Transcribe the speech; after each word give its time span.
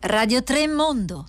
Radio 0.00 0.44
3 0.44 0.68
Mondo. 0.68 1.26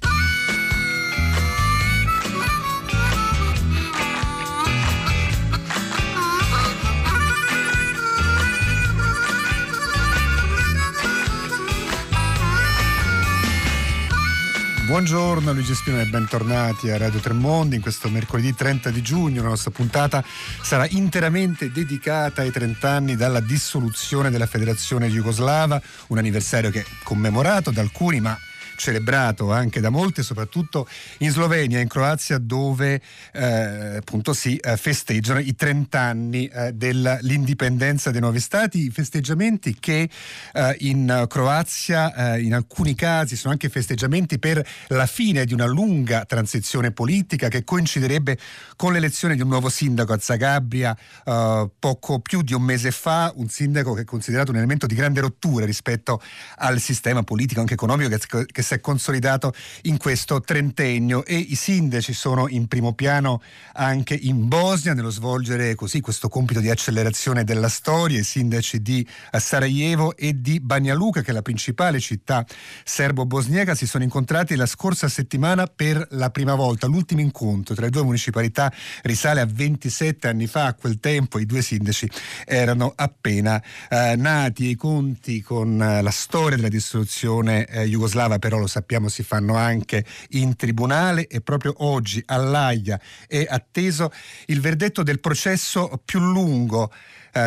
Buongiorno 14.86 15.52
Luigi 15.52 15.74
Spino 15.74 16.00
e 16.00 16.06
bentornati 16.06 16.92
a 16.92 16.98
Radio 16.98 17.20
Tremondi 17.20 17.76
in 17.76 17.82
questo 17.82 18.10
mercoledì 18.10 18.54
30 18.54 18.92
di 18.92 19.02
giugno. 19.02 19.42
La 19.42 19.50
nostra 19.50 19.72
puntata 19.72 20.24
sarà 20.62 20.86
interamente 20.90 21.72
dedicata 21.72 22.42
ai 22.42 22.52
30 22.52 22.90
anni 22.90 23.16
dalla 23.16 23.40
dissoluzione 23.40 24.30
della 24.30 24.46
Federazione 24.46 25.08
Jugoslava, 25.08 25.82
un 26.08 26.20
anniversario 26.20 26.70
che 26.70 26.82
è 26.82 26.86
commemorato 27.04 27.72
da 27.72 27.81
alcuni 27.81 28.20
ma 28.20 28.38
celebrato 28.80 29.52
anche 29.52 29.82
da 29.82 29.90
molti, 29.90 30.24
soprattutto 30.24 30.88
in 31.20 31.30
Slovenia 31.32 31.80
in 31.80 31.88
Croazia, 31.88 32.38
dove 32.38 33.02
eh, 33.34 33.98
appunto 33.98 34.34
si 34.34 34.55
eh, 34.55 34.78
festeggiano 34.78 35.40
i 35.40 35.54
30 35.54 36.00
anni 36.00 36.48
eh, 36.48 36.72
dell'indipendenza 36.72 38.10
dei 38.10 38.22
nuovi 38.22 38.40
stati, 38.40 38.90
festeggiamenti 38.90 39.78
che 39.80 40.10
eh, 40.54 40.76
in 40.80 41.26
Croazia 41.28 42.36
eh, 42.36 42.42
in 42.42 42.54
alcuni 42.54 42.96
casi 42.96 43.36
sono 43.36 43.52
anche 43.52 43.68
festeggiamenti 43.68 44.40
per 44.40 44.66
la 44.88 45.05
fine 45.05 45.44
di 45.46 45.54
una 45.54 45.66
lunga 45.66 46.24
transizione 46.26 46.91
politica 46.91 47.50
che 47.50 47.66
coinciderebbe 47.66 48.38
con 48.77 48.94
l'elezione 48.94 49.36
di 49.36 49.41
un 49.41 49.50
nuovo 49.50 49.68
sindaco 49.68 50.14
a 50.14 50.20
Zagabria 50.20 50.98
eh, 51.26 51.70
poco 51.77 52.20
più 52.20 52.41
di 52.41 52.54
un 52.54 52.62
mese 52.62 52.91
fa, 52.91 53.34
un 53.36 53.50
sindaco 53.50 53.94
che 53.94 54.02
è 54.02 54.05
considerato 54.05 54.52
un 54.52 54.58
elemento 54.58 54.88
di 54.88 54.96
grande 54.96 55.20
rottura 55.20 55.66
rispetto 55.66 56.22
al 56.60 56.80
sistema 56.80 57.24
politico 57.24 57.60
anche 57.60 57.74
economico 57.74 58.10
che, 58.10 58.46
che 58.46 58.62
si 58.70 58.76
è 58.76 58.80
consolidato 58.82 59.52
in 59.84 59.98
questo 59.98 60.41
trentennio 60.41 61.26
e 61.26 61.35
i 61.38 61.55
sindaci 61.55 62.13
sono 62.13 62.48
in 62.48 62.68
primo 62.68 62.93
piano 62.93 63.41
anche 63.74 64.13
in 64.13 64.47
Bosnia 64.47 64.93
nello 64.93 65.09
svolgere 65.09 65.73
così 65.73 66.02
questo 66.02 66.30
compito 66.30 66.59
di 66.59 66.69
accelerazione 66.69 67.43
della 67.43 67.69
storia, 67.69 68.19
i 68.19 68.23
sindaci 68.23 68.83
di 68.83 69.08
Sarajevo 69.31 70.16
e 70.16 70.39
di 70.39 70.59
Banja 70.59 70.93
Luka 70.93 71.21
che 71.21 71.31
è 71.31 71.33
la 71.33 71.41
principale 71.41 71.99
città 71.99 72.45
serbo-bosniaca 72.83 73.73
si 73.73 73.88
sono 73.88 74.03
incontrati 74.03 74.55
la 74.55 74.67
scorsa 74.67 75.08
settimana 75.08 75.65
per 75.65 76.05
la 76.11 76.30
prima 76.30 76.53
volta, 76.53 76.86
l'ultimo 76.86 77.21
incontro 77.21 77.73
tra 77.73 77.86
le 77.86 77.91
due 77.91 78.03
municipalità 78.03 78.71
risale 79.02 79.41
a 79.41 79.47
27 79.49 80.27
anni 80.27 80.45
fa, 80.45 80.67
a 80.67 80.73
quel 80.75 80.99
tempo 80.99 81.39
i 81.39 81.47
due 81.47 81.63
sindaci 81.63 82.08
erano 82.45 82.93
appena 82.95 83.61
eh, 83.89 84.15
nati. 84.15 84.67
E 84.67 84.69
i 84.71 84.75
conti 84.75 85.41
con 85.41 85.81
eh, 85.81 86.02
la 86.02 86.11
storia 86.11 86.58
della 86.58 86.67
distruzione 86.67 87.65
eh, 87.65 87.86
jugoslava 87.86 88.38
però 88.39 88.58
lo 88.59 88.67
sappiamo 88.67 89.09
si 89.09 89.23
fanno 89.23 89.55
anche 89.55 90.05
in 90.29 90.55
tribunale 90.55 91.27
e 91.27 91.41
proprio 91.41 91.73
oggi 91.77 92.21
all'AIA 92.25 92.99
è 93.27 93.45
atteso 93.49 94.11
il 94.47 94.61
verdetto 94.61 95.03
del 95.03 95.19
processo 95.19 96.02
più 96.05 96.19
lungo 96.19 96.91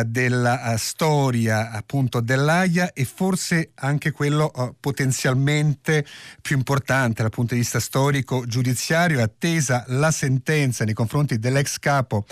della 0.05 0.73
uh, 0.73 0.77
storia 0.77 1.71
appunto 1.71 2.21
dell'AIA 2.21 2.93
e 2.93 3.05
forse 3.05 3.71
anche 3.75 4.11
quello 4.11 4.51
uh, 4.53 4.75
potenzialmente 4.79 6.05
più 6.41 6.55
importante 6.55 7.21
dal 7.21 7.31
punto 7.31 7.53
di 7.53 7.59
vista 7.59 7.79
storico 7.79 8.45
giudiziario, 8.45 9.21
attesa 9.21 9.83
la 9.87 10.11
sentenza 10.11 10.83
nei 10.85 10.93
confronti 10.93 11.39
dell'ex 11.39 11.79
capo 11.79 12.25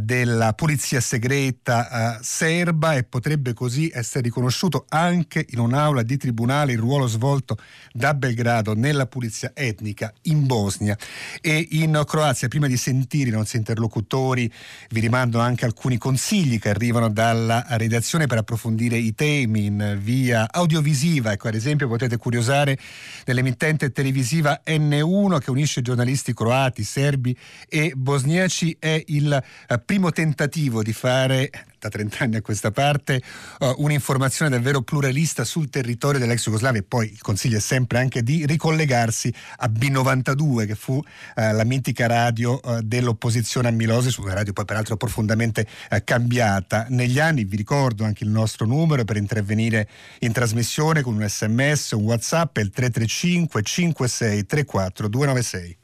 della 0.00 0.52
polizia 0.54 1.00
segreta 1.00 2.18
serba 2.22 2.94
e 2.94 3.04
potrebbe 3.04 3.52
così 3.52 3.90
essere 3.92 4.24
riconosciuto 4.24 4.86
anche 4.88 5.46
in 5.50 5.58
un'aula 5.58 6.02
di 6.02 6.16
tribunale 6.16 6.72
il 6.72 6.78
ruolo 6.78 7.06
svolto 7.06 7.56
da 7.92 8.14
Belgrado 8.14 8.74
nella 8.74 9.06
pulizia 9.06 9.52
etnica 9.54 10.12
in 10.22 10.46
Bosnia 10.46 10.96
e 11.40 11.66
in 11.72 12.02
Croazia. 12.06 12.48
Prima 12.48 12.66
di 12.66 12.76
sentire 12.76 13.30
i 13.30 13.32
nostri 13.32 13.58
interlocutori 13.58 14.50
vi 14.90 15.00
rimando 15.00 15.38
anche 15.40 15.64
alcuni 15.64 15.98
consigli 15.98 16.58
che 16.58 16.70
arrivano 16.70 16.93
arrivano 16.94 17.08
dalla 17.08 17.64
redazione 17.70 18.26
per 18.26 18.38
approfondire 18.38 18.96
i 18.96 19.14
temi 19.14 19.66
in 19.66 19.98
via 20.00 20.46
audiovisiva. 20.50 21.32
Ecco, 21.32 21.48
ad 21.48 21.54
esempio 21.54 21.88
potete 21.88 22.16
curiosare 22.16 22.78
dell'emittente 23.24 23.90
televisiva 23.90 24.60
N1 24.64 25.38
che 25.38 25.50
unisce 25.50 25.82
giornalisti 25.82 26.32
croati, 26.32 26.84
serbi 26.84 27.36
e 27.68 27.92
bosniaci. 27.96 28.76
È 28.78 29.02
il 29.06 29.32
eh, 29.32 29.78
primo 29.80 30.10
tentativo 30.10 30.82
di 30.82 30.92
fare 30.92 31.50
da 31.84 31.88
30 31.90 32.24
anni 32.24 32.36
a 32.36 32.42
questa 32.42 32.70
parte 32.70 33.20
uh, 33.60 33.74
un'informazione 33.78 34.50
davvero 34.50 34.80
pluralista 34.80 35.44
sul 35.44 35.68
territorio 35.68 36.18
dell'ex 36.18 36.44
Jugoslavia 36.44 36.80
e 36.80 36.84
poi 36.84 37.10
il 37.12 37.20
consiglio 37.20 37.58
è 37.58 37.60
sempre 37.60 37.98
anche 37.98 38.22
di 38.22 38.46
ricollegarsi 38.46 39.32
a 39.58 39.68
B92 39.68 40.66
che 40.66 40.74
fu 40.74 40.94
uh, 40.94 41.02
la 41.34 41.64
mitica 41.64 42.06
radio 42.06 42.58
uh, 42.62 42.80
dell'opposizione 42.80 43.68
a 43.68 43.70
Milosevic, 43.70 44.18
una 44.18 44.34
radio 44.34 44.52
poi 44.52 44.64
peraltro 44.64 44.96
profondamente 44.96 45.66
cambiata 46.04 46.86
negli 46.88 47.18
anni, 47.18 47.44
vi 47.44 47.56
ricordo 47.56 48.04
anche 48.04 48.24
il 48.24 48.30
nostro 48.30 48.66
numero 48.66 49.04
per 49.04 49.16
intervenire 49.16 49.88
in 50.20 50.32
trasmissione 50.32 51.02
con 51.02 51.14
un 51.14 51.28
sms, 51.28 51.92
un 51.92 52.04
whatsapp, 52.04 52.56
il 52.58 52.70
335 52.70 53.62
56 53.62 54.46
34 54.46 55.08
296. 55.08 55.76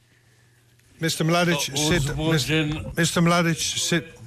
Mr. 0.99 1.23
Mladic, 1.23 1.71
sit. 1.73 2.13
Mr. 2.15 2.91
Mr. 2.95 3.21
Mladic, 3.21 3.59
sit. 3.59 4.19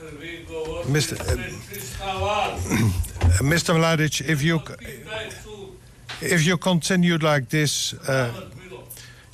Mr. 0.00 1.20
Uh, 1.20 1.36
Mr. 3.42 3.74
Mladic, 3.74 4.26
if 4.26 4.42
you 4.42 4.62
if 6.22 6.46
you 6.46 6.56
continue 6.56 7.18
like 7.18 7.50
this, 7.50 7.92
uh, 8.08 8.32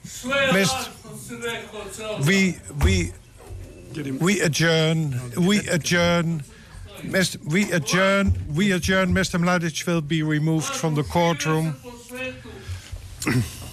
Mr. 0.04 0.88
we 2.26 2.58
we 2.84 3.12
we 4.20 4.40
adjourn. 4.40 5.20
We 5.36 5.58
adjourn. 5.68 6.42
Mr. 7.02 7.38
We 7.44 7.70
adjourn. 7.70 8.32
We 8.52 8.72
adjourn. 8.72 9.14
Mr. 9.14 9.38
Mladic 9.40 9.86
will 9.86 10.00
be 10.00 10.24
removed 10.24 10.74
from 10.74 10.96
the 10.96 11.04
courtroom. 11.04 11.76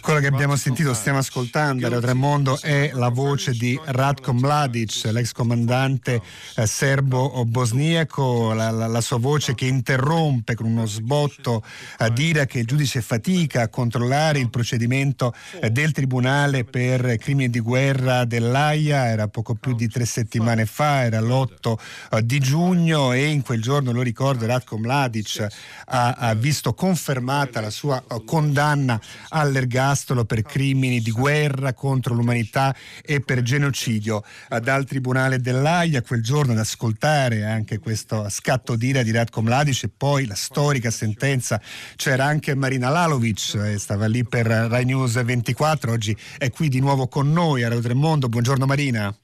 Quello 0.00 0.18
che 0.18 0.26
abbiamo 0.26 0.56
sentito, 0.56 0.92
stiamo 0.94 1.18
ascoltando, 1.18 1.84
Radio 1.84 2.00
Tremondo, 2.00 2.58
è 2.60 2.90
la 2.94 3.08
voce 3.08 3.52
di 3.52 3.78
Ratko 3.84 4.32
Mladic, 4.32 5.04
l'ex 5.12 5.30
comandante 5.30 6.20
eh, 6.56 6.66
serbo-bosniaco, 6.66 8.52
la, 8.52 8.70
la, 8.70 8.88
la, 8.88 9.00
sua 9.00 9.18
voce 9.18 9.54
che 9.54 9.66
interrompe 9.66 10.56
con 10.56 10.66
uno 10.66 10.84
sbotto 10.86 11.62
a 11.98 12.08
dire 12.08 12.46
che 12.46 12.58
il 12.58 12.66
giudice 12.66 13.00
fatica 13.00 13.62
a 13.62 13.68
controllare 13.68 14.40
il 14.40 14.50
procedimento 14.50 15.32
eh, 15.60 15.70
del 15.70 15.92
Tribunale 15.92 16.64
per 16.64 17.16
crimini 17.18 17.48
di 17.48 17.60
guerra 17.60 18.24
dell'AIA, 18.24 19.06
era 19.06 19.28
poco 19.28 19.54
più 19.54 19.76
di 19.76 19.86
tre 19.86 20.04
settimane 20.04 20.66
fa, 20.66 21.04
era 21.04 21.20
l'8 21.20 21.74
eh, 22.10 22.26
di 22.26 22.40
giugno 22.40 23.12
e 23.12 23.26
in 23.26 23.42
quel 23.42 23.62
giorno, 23.62 23.92
lo 23.92 24.02
ricordo, 24.02 24.46
Ratko 24.46 24.78
Mladic 24.78 25.46
ha, 25.86 26.12
ha 26.14 26.34
visto 26.34 26.70
confermata 26.74 27.60
la 27.60 27.70
sua 27.70 28.02
eh, 28.02 28.22
condanna 28.24 29.00
all'ergastolo 29.28 30.24
per 30.24 30.42
crimini 30.42 31.00
di 31.00 31.10
guerra 31.10 31.74
contro 31.74 32.14
l'umanità 32.14 32.74
e 33.02 33.20
per 33.20 33.42
genocidio 33.42 34.22
dal 34.62 34.84
Tribunale 34.84 35.40
dell'Aia. 35.40 36.02
Quel 36.02 36.22
giorno 36.22 36.52
ad 36.52 36.58
ascoltare 36.58 37.44
anche 37.44 37.78
questo 37.78 38.28
scatto 38.28 38.76
d'ira 38.76 39.02
di 39.02 39.10
Radko 39.10 39.42
Mladic 39.42 39.84
e 39.84 39.90
poi 39.94 40.26
la 40.26 40.34
storica 40.34 40.90
sentenza 40.90 41.60
c'era 41.96 42.24
anche 42.24 42.54
Marina 42.54 42.88
Lalovic, 42.88 43.54
eh, 43.54 43.78
stava 43.78 44.06
lì 44.06 44.24
per 44.24 44.46
Rai 44.46 44.84
News 44.84 45.22
24, 45.22 45.92
oggi 45.92 46.16
è 46.38 46.50
qui 46.50 46.68
di 46.68 46.80
nuovo 46.80 47.08
con 47.08 47.32
noi 47.32 47.62
a 47.62 47.68
Radio 47.68 47.82
Tremondo. 47.82 48.28
Buongiorno 48.28 48.66
Marina. 48.66 49.14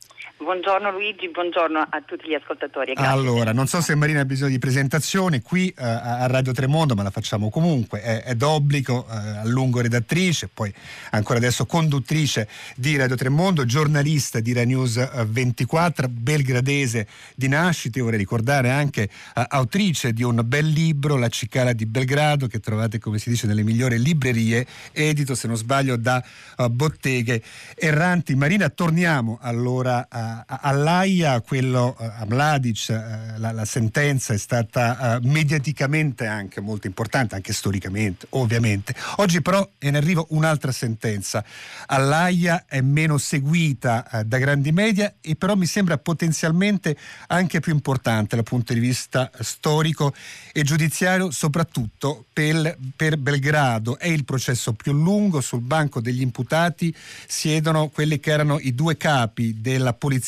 Buongiorno 0.48 0.90
Luigi, 0.90 1.28
buongiorno 1.28 1.78
a 1.78 2.02
tutti 2.06 2.26
gli 2.26 2.32
ascoltatori. 2.32 2.94
Grazie. 2.94 3.12
Allora, 3.12 3.52
non 3.52 3.66
so 3.66 3.82
se 3.82 3.94
Marina 3.94 4.20
ha 4.20 4.24
bisogno 4.24 4.52
di 4.52 4.58
presentazione 4.58 5.42
qui 5.42 5.68
eh, 5.68 5.84
a 5.84 6.26
Radio 6.26 6.52
Tremondo, 6.52 6.94
ma 6.94 7.02
la 7.02 7.10
facciamo 7.10 7.50
comunque. 7.50 8.00
È, 8.00 8.22
è 8.22 8.34
d'obbligo, 8.34 9.06
eh, 9.10 9.14
a 9.40 9.44
lungo 9.44 9.82
redattrice, 9.82 10.48
poi 10.48 10.72
ancora 11.10 11.36
adesso 11.36 11.66
conduttrice 11.66 12.48
di 12.76 12.96
Radio 12.96 13.14
Tremondo, 13.14 13.66
giornalista 13.66 14.40
di 14.40 14.54
Rai 14.54 14.64
News 14.64 15.26
24, 15.26 16.06
eh, 16.06 16.08
belgradese 16.08 17.06
di 17.34 17.46
nascita. 17.48 18.02
Vorrei 18.02 18.18
ricordare 18.18 18.70
anche 18.70 19.02
eh, 19.02 19.44
autrice 19.48 20.14
di 20.14 20.22
un 20.22 20.40
bel 20.46 20.66
libro, 20.66 21.18
La 21.18 21.28
cicala 21.28 21.74
di 21.74 21.84
Belgrado, 21.84 22.46
che 22.46 22.58
trovate, 22.58 22.98
come 22.98 23.18
si 23.18 23.28
dice, 23.28 23.46
nelle 23.46 23.64
migliori 23.64 23.98
librerie, 23.98 24.66
edito, 24.92 25.34
se 25.34 25.46
non 25.46 25.56
sbaglio, 25.56 25.98
da 25.98 26.24
uh, 26.56 26.70
botteghe 26.70 27.42
erranti. 27.74 28.34
Marina, 28.34 28.70
torniamo 28.70 29.36
allora 29.42 30.06
a 30.08 30.37
all'AIA, 30.46 31.40
quello 31.40 31.94
a 31.98 32.24
Mladic, 32.26 32.88
la, 32.88 33.52
la, 33.52 33.64
sentenza 33.64 34.32
è 34.32 34.38
stata 34.38 35.18
mediaticamente 35.22 36.26
anche 36.26 36.60
molto 36.60 36.86
importante, 36.86 37.34
anche 37.34 37.52
storicamente, 37.52 38.26
ovviamente. 38.30 38.94
Oggi 39.16 39.42
però 39.42 39.68
è 39.78 39.88
in 39.88 39.96
arrivo 39.96 40.26
un'altra 40.30 40.72
sentenza. 40.72 41.44
All'AIA 41.86 42.64
è 42.66 42.80
meno 42.80 43.18
seguita 43.18 44.08
da 44.24 44.38
grandi 44.38 44.72
media 44.72 45.14
e 45.20 45.34
però 45.34 45.54
mi 45.54 45.66
sembra 45.66 45.98
potenzialmente 45.98 46.96
anche 47.26 47.60
più 47.60 47.72
importante 47.72 48.36
dal 48.36 48.44
punto 48.44 48.72
di 48.72 48.80
vista 48.80 49.30
storico 49.40 50.14
e 50.52 50.62
giudiziario, 50.62 51.30
soprattutto 51.30 52.24
per, 52.32 52.76
per 52.94 53.16
Belgrado. 53.18 53.98
È 53.98 54.08
il 54.08 54.24
processo 54.24 54.72
più 54.72 54.92
lungo, 54.92 55.40
sul 55.40 55.60
banco 55.60 56.00
degli 56.00 56.20
imputati 56.20 56.94
siedono 57.26 57.88
quelli 57.88 58.20
che 58.20 58.30
erano 58.30 58.58
i 58.58 58.74
due 58.74 58.96
capi 58.96 59.60
della 59.60 59.92
polizia 59.92 60.26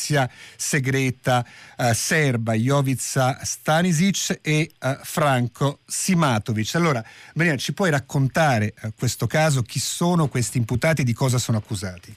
segreta 0.55 1.45
eh, 1.77 1.93
serba, 1.93 2.53
Jovica 2.53 3.39
Stanisic 3.43 4.39
e 4.41 4.71
eh, 4.79 4.97
Franco 5.03 5.79
Simatovic. 5.85 6.75
Allora, 6.75 7.03
Maria, 7.35 7.55
ci 7.57 7.73
puoi 7.73 7.91
raccontare 7.91 8.73
eh, 8.81 8.91
questo 8.97 9.27
caso? 9.27 9.61
Chi 9.61 9.79
sono 9.79 10.27
questi 10.27 10.57
imputati 10.57 11.01
e 11.01 11.03
di 11.03 11.13
cosa 11.13 11.37
sono 11.37 11.57
accusati? 11.57 12.15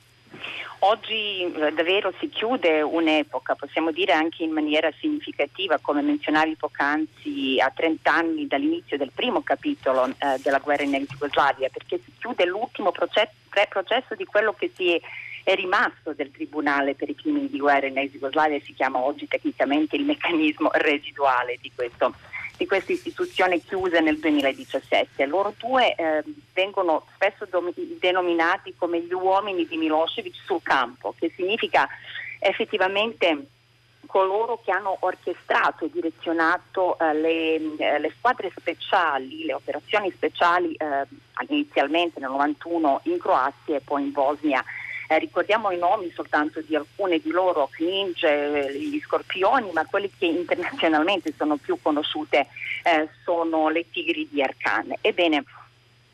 Oggi 0.84 1.40
eh, 1.40 1.72
davvero 1.72 2.12
si 2.20 2.28
chiude 2.28 2.82
un'epoca, 2.82 3.54
possiamo 3.54 3.90
dire 3.90 4.12
anche 4.12 4.42
in 4.42 4.50
maniera 4.50 4.92
significativa, 5.00 5.78
come 5.80 6.02
menzionavi 6.02 6.56
poc'anzi, 6.56 7.58
a 7.58 7.72
30 7.74 8.12
anni 8.12 8.46
dall'inizio 8.46 8.98
del 8.98 9.10
primo 9.10 9.42
capitolo 9.42 10.08
eh, 10.08 10.38
della 10.42 10.58
guerra 10.58 10.82
in 10.82 11.06
Jugoslavia, 11.08 11.70
perché 11.70 12.00
si 12.04 12.12
chiude 12.18 12.44
l'ultimo 12.44 12.92
processo, 12.92 13.32
processo 13.70 14.14
di 14.14 14.26
quello 14.26 14.52
che 14.52 14.72
si 14.76 14.92
è, 14.92 15.00
è, 15.44 15.54
rimasto 15.54 16.12
del 16.12 16.32
Tribunale 16.32 16.94
per 16.94 17.08
i 17.08 17.14
crimini 17.14 17.48
di 17.48 17.58
guerra 17.58 17.86
in 17.86 17.98
ex 17.98 18.10
Jugoslavia, 18.10 18.58
si 18.64 18.74
chiama 18.74 18.98
oggi 18.98 19.28
tecnicamente 19.28 19.96
il 19.96 20.04
meccanismo 20.04 20.70
residuale 20.72 21.58
di 21.60 21.70
questo 21.74 22.14
di 22.56 22.66
questa 22.66 22.92
istituzione 22.92 23.58
chiusa 23.58 23.98
nel 24.00 24.18
2017. 24.18 25.26
Loro 25.26 25.54
due 25.58 25.94
eh, 25.94 26.22
vengono 26.52 27.04
spesso 27.14 27.46
dom- 27.50 27.72
denominati 27.98 28.74
come 28.76 29.00
gli 29.00 29.12
uomini 29.12 29.66
di 29.66 29.76
Milosevic 29.76 30.36
sul 30.44 30.62
campo, 30.62 31.14
che 31.18 31.32
significa 31.34 31.88
effettivamente 32.38 33.46
coloro 34.06 34.60
che 34.64 34.70
hanno 34.70 34.96
orchestrato 35.00 35.86
e 35.86 35.90
direzionato 35.90 36.96
eh, 36.98 37.14
le, 37.14 37.76
eh, 37.78 37.98
le, 37.98 38.12
squadre 38.16 38.52
speciali, 38.56 39.44
le 39.44 39.54
operazioni 39.54 40.12
speciali 40.12 40.74
eh, 40.74 41.06
inizialmente 41.48 42.20
nel 42.20 42.30
91 42.30 43.00
in 43.04 43.18
Croazia 43.18 43.76
e 43.76 43.80
poi 43.80 44.02
in 44.02 44.12
Bosnia 44.12 44.64
eh, 45.08 45.18
ricordiamo 45.18 45.70
i 45.70 45.78
nomi 45.78 46.10
soltanto 46.14 46.60
di 46.60 46.74
alcune 46.76 47.18
di 47.18 47.30
loro, 47.30 47.68
Kninge, 47.70 48.72
gli 48.78 49.00
Scorpioni, 49.00 49.70
ma 49.72 49.84
quelli 49.86 50.10
che 50.16 50.26
internazionalmente 50.26 51.32
sono 51.36 51.56
più 51.56 51.78
conosciute 51.80 52.46
eh, 52.82 53.08
sono 53.24 53.68
le 53.68 53.90
Tigri 53.90 54.28
di 54.30 54.42
Arkan. 54.42 54.94
Ebbene, 55.00 55.44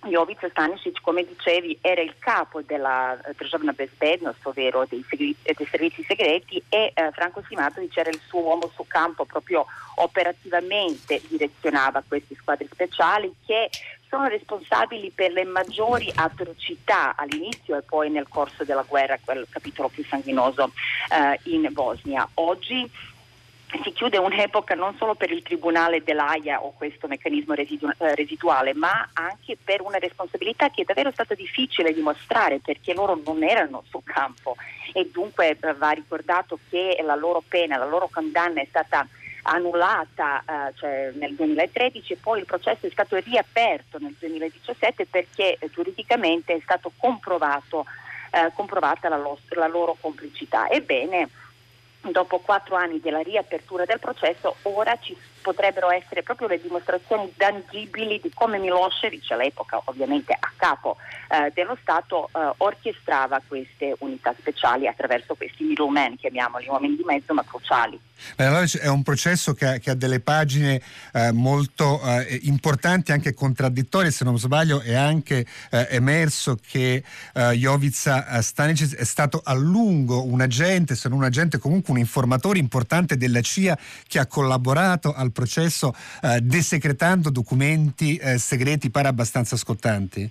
Jovica 0.07 0.49
Stanisic, 0.49 1.01
come 1.03 1.25
dicevi, 1.25 1.77
era 1.83 2.01
il 2.01 2.15
capo 2.19 2.63
della 2.63 3.19
Državna 3.37 3.73
bezbednost, 3.73 4.45
ovvero 4.47 4.87
dei, 4.89 5.05
segri- 5.09 5.37
dei, 5.43 5.67
servizi 5.71 6.03
segreti, 6.05 6.63
e 6.71 6.93
eh, 6.95 7.11
Franco 7.13 7.43
Simatovic 7.47 7.97
era 7.97 8.09
il 8.09 8.21
suo 8.27 8.41
uomo 8.41 8.71
su 8.75 8.87
campo, 8.87 9.27
proprio 9.27 9.67
operativamente 9.97 11.21
direzionava 11.29 12.03
queste 12.07 12.35
squadre 12.35 12.67
speciali 12.73 13.31
che 13.45 13.69
sono 14.11 14.27
responsabili 14.27 15.11
per 15.15 15.31
le 15.31 15.45
maggiori 15.45 16.13
atrocità 16.13 17.15
all'inizio 17.17 17.79
e 17.79 17.83
poi 17.83 18.11
nel 18.11 18.29
corso 18.29 18.65
della 18.65 18.85
guerra, 18.87 19.19
quel 19.25 19.47
capitolo 19.49 19.89
più 19.89 20.05
sanguinoso 20.05 20.73
eh, 21.11 21.39
in 21.45 21.69
Bosnia. 21.73 22.29
Oggi 22.35 22.91
si 23.85 23.93
chiude 23.93 24.19
un'epoca 24.19 24.75
non 24.75 24.97
solo 24.97 25.15
per 25.15 25.31
il 25.31 25.43
Tribunale 25.43 26.03
dell'AIA 26.03 26.61
o 26.61 26.73
questo 26.73 27.07
meccanismo 27.07 27.55
residu- 27.55 27.95
eh, 27.99 28.17
residuale, 28.17 28.75
ma 28.75 29.11
anche 29.13 29.57
per 29.63 29.81
una 29.81 29.99
responsabilità 29.99 30.71
che 30.71 30.83
è 30.83 30.85
davvero 30.85 31.13
stata 31.13 31.35
difficile 31.35 31.93
dimostrare 31.93 32.59
perché 32.59 32.93
loro 32.93 33.21
non 33.25 33.45
erano 33.45 33.85
sul 33.89 34.03
campo 34.03 34.57
e 34.93 35.09
dunque 35.13 35.57
va 35.79 35.91
ricordato 35.91 36.59
che 36.69 37.01
la 37.05 37.15
loro 37.15 37.45
pena, 37.47 37.77
la 37.77 37.87
loro 37.87 38.09
condanna 38.13 38.61
è 38.61 38.67
stata 38.69 39.07
annullata 39.43 40.43
eh, 40.47 40.73
cioè 40.77 41.13
nel 41.15 41.35
2013 41.35 42.13
e 42.13 42.17
poi 42.17 42.41
il 42.41 42.47
processo 42.47 42.87
è 42.87 42.91
stato 42.91 43.17
riaperto 43.17 43.99
nel 43.99 44.15
2017 44.19 45.07
perché 45.07 45.57
eh, 45.59 45.71
giuridicamente 45.71 46.55
è 46.55 46.61
stato 46.63 46.93
comprovato, 46.97 47.87
eh, 48.31 48.51
comprovata 48.55 49.09
la, 49.09 49.17
lo- 49.17 49.39
la 49.51 49.67
loro 49.67 49.97
complicità. 50.01 50.69
Ebbene, 50.69 51.29
dopo 52.01 52.39
quattro 52.39 52.77
anni 52.77 53.01
della 53.01 53.21
riapertura 53.21 53.85
del 53.85 53.99
processo, 53.99 54.57
ora 54.63 54.97
ci 55.01 55.17
potrebbero 55.43 55.91
essere 55.91 56.23
proprio 56.23 56.49
le 56.49 56.61
dimostrazioni 56.61 57.33
tangibili 57.37 58.21
di 58.21 58.31
come 58.35 58.59
Milosevic, 58.59 59.31
all'epoca 59.31 59.81
ovviamente 59.85 60.33
a 60.39 60.53
capo 60.57 60.97
eh, 61.29 61.51
dello 61.55 61.77
Stato, 61.81 62.29
eh, 62.33 62.53
orchestrava 62.59 63.41
queste 63.47 63.95
unità 64.01 64.35
speciali 64.39 64.87
attraverso 64.87 65.35
questi 65.35 65.65
middlemen, 65.65 66.17
chiamiamoli 66.17 66.67
uomini 66.69 66.97
di 66.97 67.05
mezzo, 67.05 67.33
ma 67.35 67.45
cruciali. 67.45 67.99
È 68.37 68.89
un 68.89 69.03
processo 69.03 69.55
che 69.55 69.67
ha, 69.67 69.79
che 69.79 69.91
ha 69.91 69.95
delle 69.95 70.21
pagine 70.21 70.83
eh, 71.13 71.33
molto 71.33 72.01
eh, 72.03 72.41
importanti, 72.43 73.13
anche 73.13 73.33
contraddittorie, 73.33 74.11
se 74.11 74.25
non 74.25 74.39
sbaglio 74.39 74.81
è 74.81 74.95
anche 74.95 75.47
eh, 75.71 75.87
emerso 75.91 76.59
che 76.67 77.03
eh, 77.33 77.51
Jovica 77.53 78.43
Stanicic 78.43 78.97
è 78.97 79.05
stato 79.05 79.41
a 79.43 79.55
lungo 79.55 80.25
un 80.25 80.41
agente, 80.41 80.95
se 80.95 81.09
non 81.09 81.19
un 81.19 81.25
agente 81.25 81.59
comunque 81.59 81.93
un 81.93 81.99
informatore 81.99 82.59
importante 82.59 83.17
della 83.17 83.41
CIA 83.41 83.79
che 84.07 84.19
ha 84.19 84.27
collaborato 84.27 85.13
al 85.15 85.30
processo 85.33 85.95
eh, 86.23 86.41
desecretando 86.41 87.31
documenti 87.31 88.17
eh, 88.17 88.39
segreti 88.39 88.91
pare 88.91 89.09
abbastanza 89.09 89.57
scottanti? 89.57 90.31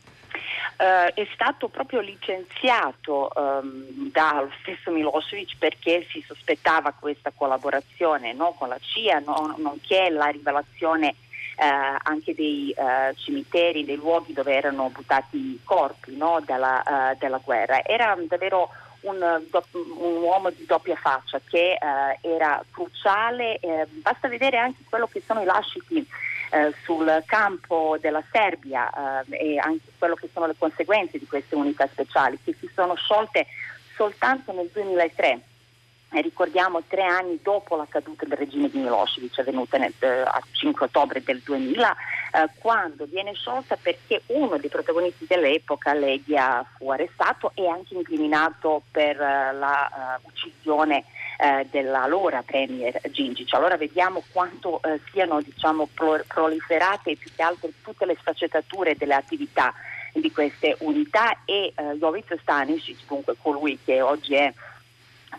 Uh, 0.80 1.12
è 1.14 1.28
stato 1.34 1.68
proprio 1.68 2.00
licenziato 2.00 3.30
um, 3.36 4.10
dallo 4.14 4.50
stesso 4.62 4.92
Milosevic 4.92 5.58
perché 5.58 6.08
si 6.10 6.24
sospettava 6.26 6.94
questa 6.94 7.34
collaborazione 7.36 8.32
no, 8.32 8.54
con 8.58 8.70
la 8.70 8.80
CIA, 8.80 9.20
no, 9.20 9.56
nonché 9.58 10.10
la 10.10 10.28
rivelazione 10.28 11.16
uh, 11.58 11.98
anche 12.04 12.34
dei 12.34 12.74
uh, 12.78 13.14
cimiteri, 13.14 13.84
dei 13.84 13.98
luoghi 13.98 14.32
dove 14.32 14.56
erano 14.56 14.90
buttati 14.90 15.36
i 15.36 15.60
corpi 15.66 16.16
no, 16.16 16.42
della, 16.46 17.14
della, 17.20 17.42
guerra. 17.44 17.84
Era 17.84 18.16
davvero 18.26 18.70
un, 19.02 19.22
un, 19.72 20.16
uomo 20.22 20.50
di 20.50 20.66
doppia 20.66 20.96
faccia 20.96 21.40
che 21.48 21.78
era 22.22 22.64
cruciale, 22.72 23.60
eh, 23.60 23.86
basta 23.88 24.28
vedere 24.28 24.58
anche 24.58 24.84
quello 24.90 25.08
che 25.08 25.22
sono 25.26 25.42
i 25.42 25.46
lasciti 25.46 26.06
eh, 26.52 26.74
sul 26.84 27.24
campo 27.26 27.98
della 28.02 28.24
Serbia 28.32 29.24
eh, 29.24 29.54
e 29.54 29.58
anche 29.60 29.92
quello 29.98 30.16
che 30.16 30.30
sono 30.34 30.48
le 30.48 30.56
conseguenze 30.58 31.20
di 31.20 31.28
queste 31.28 31.56
unità 31.56 31.88
speciali 31.88 32.40
che 32.44 32.56
si 32.60 32.70
sono 32.74 32.96
sciolte 32.96 33.46
soltanto 33.96 34.52
nel 34.52 34.70
2003 34.74 35.42
e 36.12 36.22
ricordiamo 36.22 36.82
tre 36.88 37.04
anni 37.04 37.40
dopo 37.44 37.76
la 37.76 37.86
caduta 37.88 38.26
del 38.26 38.38
regime 38.38 38.70
di 38.70 38.80
Milosevic 38.80 39.38
avvenuta 39.38 39.78
nel, 39.78 39.94
eh, 40.00 40.22
a 40.22 40.42
5 40.52 40.88
ottobre 40.88 41.22
del 41.22 41.40
2000 41.44 41.96
eh, 42.32 42.50
quando 42.60 43.06
viene 43.06 43.34
sciolta 43.34 43.76
perché 43.76 44.22
uno 44.28 44.58
dei 44.58 44.70
protagonisti 44.70 45.26
dell'epoca, 45.28 45.94
Leghia, 45.94 46.66
fu 46.78 46.92
arrestato 46.92 47.52
e 47.56 47.68
anche 47.68 47.96
incriminato 47.96 48.84
per 48.92 49.20
eh, 49.20 49.54
la 49.54 50.20
uh, 50.24 50.28
uccisione 50.28 51.06
eh, 51.40 51.68
dell'allora 51.72 52.44
Premier 52.44 53.00
Gingic. 53.12 53.54
Allora 53.54 53.78
vediamo 53.78 54.24
quanto 54.32 54.82
eh, 54.84 55.00
siano 55.12 55.42
diciamo, 55.42 55.88
proliferate 55.94 57.16
più 57.16 57.32
che 57.36 57.42
altro 57.42 57.70
tutte 57.82 58.06
le 58.06 58.18
sfaccettature 58.20 58.96
delle 58.96 59.16
attività 59.16 59.74
di 60.14 60.32
queste 60.32 60.76
unità 60.80 61.44
e 61.46 61.74
eh, 61.76 61.98
Jovic 61.98 62.38
Stanisic, 62.42 63.06
dunque 63.08 63.36
colui 63.42 63.80
che 63.84 64.02
oggi 64.02 64.36
è 64.36 64.54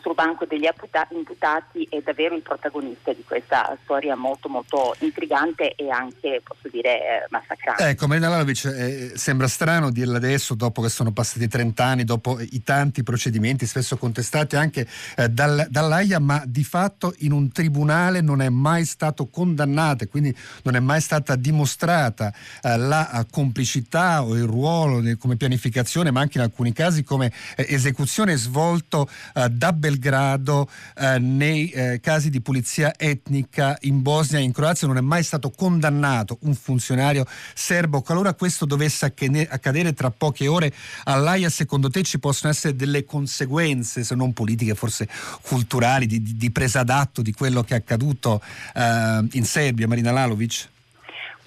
sul 0.01 0.15
banco 0.15 0.45
degli 0.47 0.69
imputati 1.11 1.87
è 1.91 2.01
davvero 2.03 2.35
il 2.35 2.43
protagonista 2.43 3.13
di 3.13 3.25
questa 3.27 3.77
storia 3.83 4.15
molto 4.17 4.49
molto 4.49 4.95
intrigante 5.01 5.75
e 5.75 5.91
anche 5.91 6.41
posso 6.43 6.69
dire 6.69 7.01
eh, 7.01 7.27
massacrante. 7.31 7.89
Ecco 7.89 8.07
Marina 8.07 8.29
Lalovic 8.29 8.65
eh, 8.65 9.13
sembra 9.15 9.49
strano 9.49 9.91
dirla 9.91 10.17
adesso 10.17 10.55
dopo 10.55 10.83
che 10.83 10.89
sono 10.89 11.13
passati 11.13 11.49
30 11.49 11.85
anni, 11.85 12.05
dopo 12.05 12.39
i 12.41 12.63
tanti 12.63 13.03
procedimenti 13.03 13.67
spesso 13.67 13.97
contestati 13.97 14.57
anche 14.57 14.87
eh, 15.17 15.29
dal, 15.29 15.67
dall'AIA 15.69 16.19
ma 16.19 16.43
di 16.47 16.65
fatto 16.65 17.15
in 17.19 17.33
un 17.33 17.51
tribunale 17.51 18.21
non 18.21 18.41
è 18.41 18.49
mai 18.49 18.85
stato 18.85 19.27
condannato 19.27 20.05
e 20.05 20.09
quindi 20.09 20.35
non 20.63 20.77
è 20.77 20.81
mai 20.81 21.01
stata 21.01 21.37
dimostrata 21.37 22.33
eh, 22.63 22.77
la 22.77 23.11
eh, 23.11 23.27
complicità 23.31 24.23
o 24.23 24.35
il 24.35 24.45
ruolo 24.45 25.03
come 25.19 25.37
pianificazione 25.37 26.11
ma 26.11 26.21
anche 26.21 26.39
in 26.39 26.45
alcuni 26.45 26.73
casi 26.73 27.03
come 27.03 27.33
eh, 27.57 27.67
esecuzione 27.69 28.37
svolto 28.37 29.09
da 29.51 29.73
Belgrado 29.81 30.69
eh, 30.97 31.19
nei 31.19 31.71
eh, 31.71 31.99
casi 32.01 32.31
di 32.31 32.41
pulizia 32.41 32.95
etnica 32.97 33.77
in 33.81 34.03
Bosnia 34.03 34.39
e 34.39 34.43
in 34.43 34.53
Croazia 34.53 34.87
non 34.87 34.99
è 34.99 35.01
mai 35.01 35.25
stato 35.25 35.51
condannato 35.51 36.39
un 36.43 36.55
funzionario 36.55 37.27
serbo. 37.55 38.03
Qualora 38.03 38.35
questo 38.35 38.67
dovesse 38.67 39.07
accadere 39.07 39.93
tra 39.95 40.11
poche 40.11 40.47
ore 40.47 40.73
all'AIA, 41.05 41.49
secondo 41.49 41.91
te 41.91 42.03
ci 42.03 42.19
possono 42.19 42.53
essere 42.53 42.77
delle 42.77 43.05
conseguenze, 43.05 44.05
se 44.05 44.15
non 44.15 44.33
politiche, 44.33 44.75
forse 44.75 45.09
culturali, 45.41 46.07
di, 46.07 46.23
di 46.37 46.51
presa 46.51 46.83
d'atto 46.83 47.23
di 47.23 47.33
quello 47.33 47.65
che 47.65 47.75
è 47.75 47.79
accaduto 47.79 48.41
eh, 48.75 49.27
in 49.33 49.45
Serbia, 49.45 49.89
Marina 49.89 50.13
Lalovic? 50.13 50.69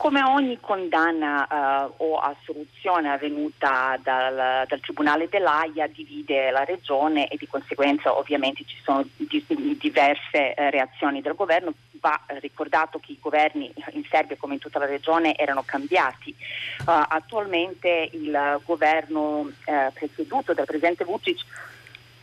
Come 0.03 0.21
ogni 0.21 0.59
condanna 0.59 1.47
uh, 1.49 1.93
o 2.03 2.17
assoluzione 2.17 3.09
avvenuta 3.09 3.97
dal, 4.03 4.65
dal, 4.67 4.79
Tribunale 4.81 5.29
dell'AIA 5.29 5.87
divide 5.87 6.51
la 6.51 6.65
regione 6.65 7.29
e 7.29 7.37
di 7.37 7.47
conseguenza 7.47 8.13
ovviamente 8.13 8.65
ci 8.65 8.75
sono 8.83 9.07
di, 9.15 9.77
diverse 9.79 10.55
uh, 10.57 10.69
reazioni 10.71 11.21
del 11.21 11.35
governo. 11.35 11.73
Va 12.01 12.19
ricordato 12.41 12.99
che 12.99 13.13
i 13.13 13.17
governi 13.21 13.73
in 13.93 14.03
Serbia 14.09 14.35
come 14.35 14.55
in 14.55 14.59
tutta 14.59 14.77
la 14.77 14.87
regione 14.87 15.37
erano 15.37 15.63
cambiati. 15.65 16.35
Uh, 16.79 17.05
attualmente 17.07 18.09
il 18.11 18.59
governo 18.65 19.49
presieduto 19.93 20.53
dal 20.53 20.65
Presidente 20.65 21.05
Vucic 21.05 21.45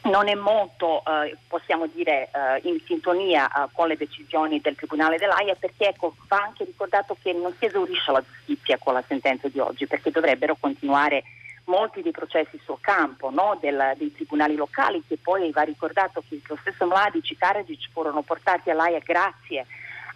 non 0.03 0.29
è 0.29 0.35
molto, 0.35 1.03
eh, 1.05 1.37
possiamo 1.47 1.87
dire, 1.87 2.31
eh, 2.33 2.69
in 2.69 2.81
sintonia 2.87 3.49
eh, 3.49 3.69
con 3.73 3.89
le 3.89 3.97
decisioni 3.97 4.61
del 4.61 4.75
Tribunale 4.75 5.19
dell'AIA 5.19 5.55
perché 5.57 5.89
ecco, 5.89 6.15
va 6.29 6.43
anche 6.43 6.65
ricordato 6.65 7.17
che 7.23 7.33
non 7.33 7.55
si 7.59 7.67
esaurisce 7.67 8.11
la 8.11 8.23
giustizia 8.23 8.79
con 8.79 8.95
la 8.95 9.05
sentenza 9.07 9.49
di 9.49 9.59
oggi 9.59 9.87
perché 9.87 10.11
dovrebbero 10.11 10.57
continuare 10.59 11.25
molti 11.65 12.03
dei 12.03 12.13
processi 12.13 12.59
sul 12.65 12.79
campo 12.81 13.31
no? 13.31 13.57
Del, 13.61 13.93
dei 13.97 14.13
tribunali 14.13 14.57
locali 14.57 15.03
che 15.07 15.19
poi 15.23 15.51
va 15.53 15.63
ricordato 15.63 16.23
che 16.29 16.41
lo 16.47 16.59
stesso 16.61 16.87
Mladic 16.87 17.31
e 17.31 17.37
Karadzic 17.37 17.91
furono 17.93 18.23
portati 18.23 18.71
all'AIA 18.71 19.01
grazie 19.05 19.67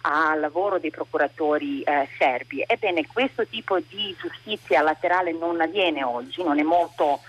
al 0.01 0.39
lavoro 0.39 0.77
dei 0.77 0.91
procuratori 0.91 1.81
eh, 1.81 2.07
serbi. 2.17 2.63
Ebbene, 2.65 3.07
questo 3.07 3.45
tipo 3.47 3.79
di 3.79 4.15
giustizia 4.19 4.81
laterale 4.81 5.31
non 5.31 5.59
avviene 5.59 6.03
oggi, 6.03 6.43
non 6.43 6.59
è 6.59 6.63
molto 6.63 7.21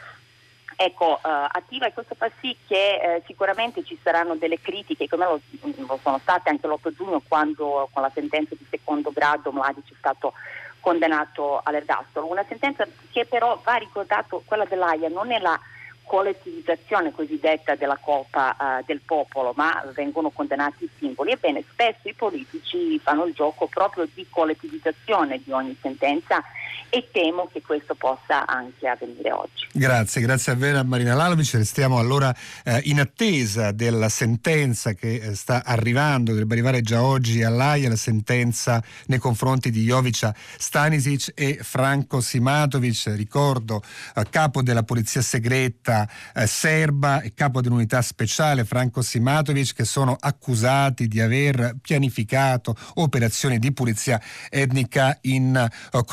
ecco, 0.77 1.19
uh, 1.23 1.29
attiva 1.49 1.87
e 1.87 1.93
questo 1.93 2.15
fa 2.15 2.31
sì 2.41 2.57
che 2.67 2.75
eh, 3.01 3.23
sicuramente 3.27 3.83
ci 3.83 3.99
saranno 4.03 4.37
delle 4.37 4.61
critiche, 4.61 5.09
come 5.09 5.25
lo, 5.25 5.41
lo, 5.87 5.99
sono 6.03 6.19
state 6.19 6.51
anche 6.51 6.67
l'8 6.67 6.95
giugno 6.95 7.23
quando 7.27 7.89
con 7.93 8.03
la 8.03 8.11
sentenza 8.15 8.55
di 8.57 8.67
secondo 8.69 9.11
grado 9.11 9.51
Mladic 9.51 9.91
è 9.91 9.95
stato 9.99 10.35
condannato 10.81 11.61
all'ergastolo. 11.65 12.31
Una 12.31 12.45
sentenza 12.47 12.87
che 13.11 13.25
però 13.25 13.61
va 13.65 13.75
ricordato, 13.75 14.43
quella 14.45 14.67
dell'AIA 14.67 15.09
non 15.09 15.33
è 15.33 15.39
la 15.41 15.59
collettivizzazione 16.05 17.11
cosiddetta 17.11 17.75
della 17.75 17.99
colpa 18.01 18.57
uh, 18.57 18.85
del 18.85 19.01
popolo, 19.01 19.53
ma 19.57 19.83
vengono 19.95 20.31
condannati 20.31 20.85
i 20.85 20.91
simboli. 20.99 21.33
Ebbene, 21.33 21.65
spesso 21.69 22.09
i 22.09 22.15
politici 22.15 22.99
fanno 23.01 23.25
il 23.25 23.35
gioco 23.35 23.67
proprio 23.67 24.07
di 24.15 24.25
collettivizzazione 24.31 25.43
di 25.43 25.51
ogni 25.51 25.77
sentenza 25.81 26.43
e 26.89 27.09
temo 27.13 27.49
che 27.53 27.63
questo 27.63 27.95
possa 27.95 28.47
anche 28.47 28.89
avvenire 28.89 29.33
oggi. 29.33 29.67
Grazie, 29.73 30.21
grazie 30.21 30.53
a 30.53 30.83
Marina 30.85 31.15
Lalovic. 31.15 31.53
Restiamo 31.55 31.99
allora 31.99 32.35
eh, 32.65 32.81
in 32.85 33.01
attesa 33.01 33.73
della 33.73 34.09
sentenza 34.09 34.95
che 34.95 35.15
eh, 35.17 35.35
sta 35.35 35.63
arrivando, 35.65 36.31
dovrebbe 36.31 36.55
arrivare 36.55 36.81
già 36.81 37.03
oggi 37.03 37.43
all'AIA, 37.43 37.91
la 37.91 37.97
sentenza 37.97 38.83
nei 39.07 39.19
confronti 39.19 39.71
di 39.71 39.85
Jovica 39.85 40.35
Stanisic 40.59 41.33
e 41.35 41.59
Franco 41.61 42.21
Simatovic, 42.21 43.13
ricordo 43.15 43.83
eh, 44.15 44.25
capo 44.31 44.63
della 44.63 44.83
polizia 44.83 45.23
segreta 45.23 46.09
eh, 46.35 46.47
serba 46.47 47.21
e 47.21 47.35
capo 47.35 47.61
dell'unità 47.61 48.01
speciale 48.03 48.65
Franco 48.65 49.03
Simatovic 49.03 49.75
che 49.75 49.85
sono 49.85 50.17
accusati 50.19 51.09
di 51.09 51.21
aver 51.21 51.77
pianificato 51.81 52.75
operazioni 52.95 53.59
di 53.59 53.73
pulizia 53.73 54.21
etnica 54.49 55.19
in 55.23 55.69
uh, 55.93 56.05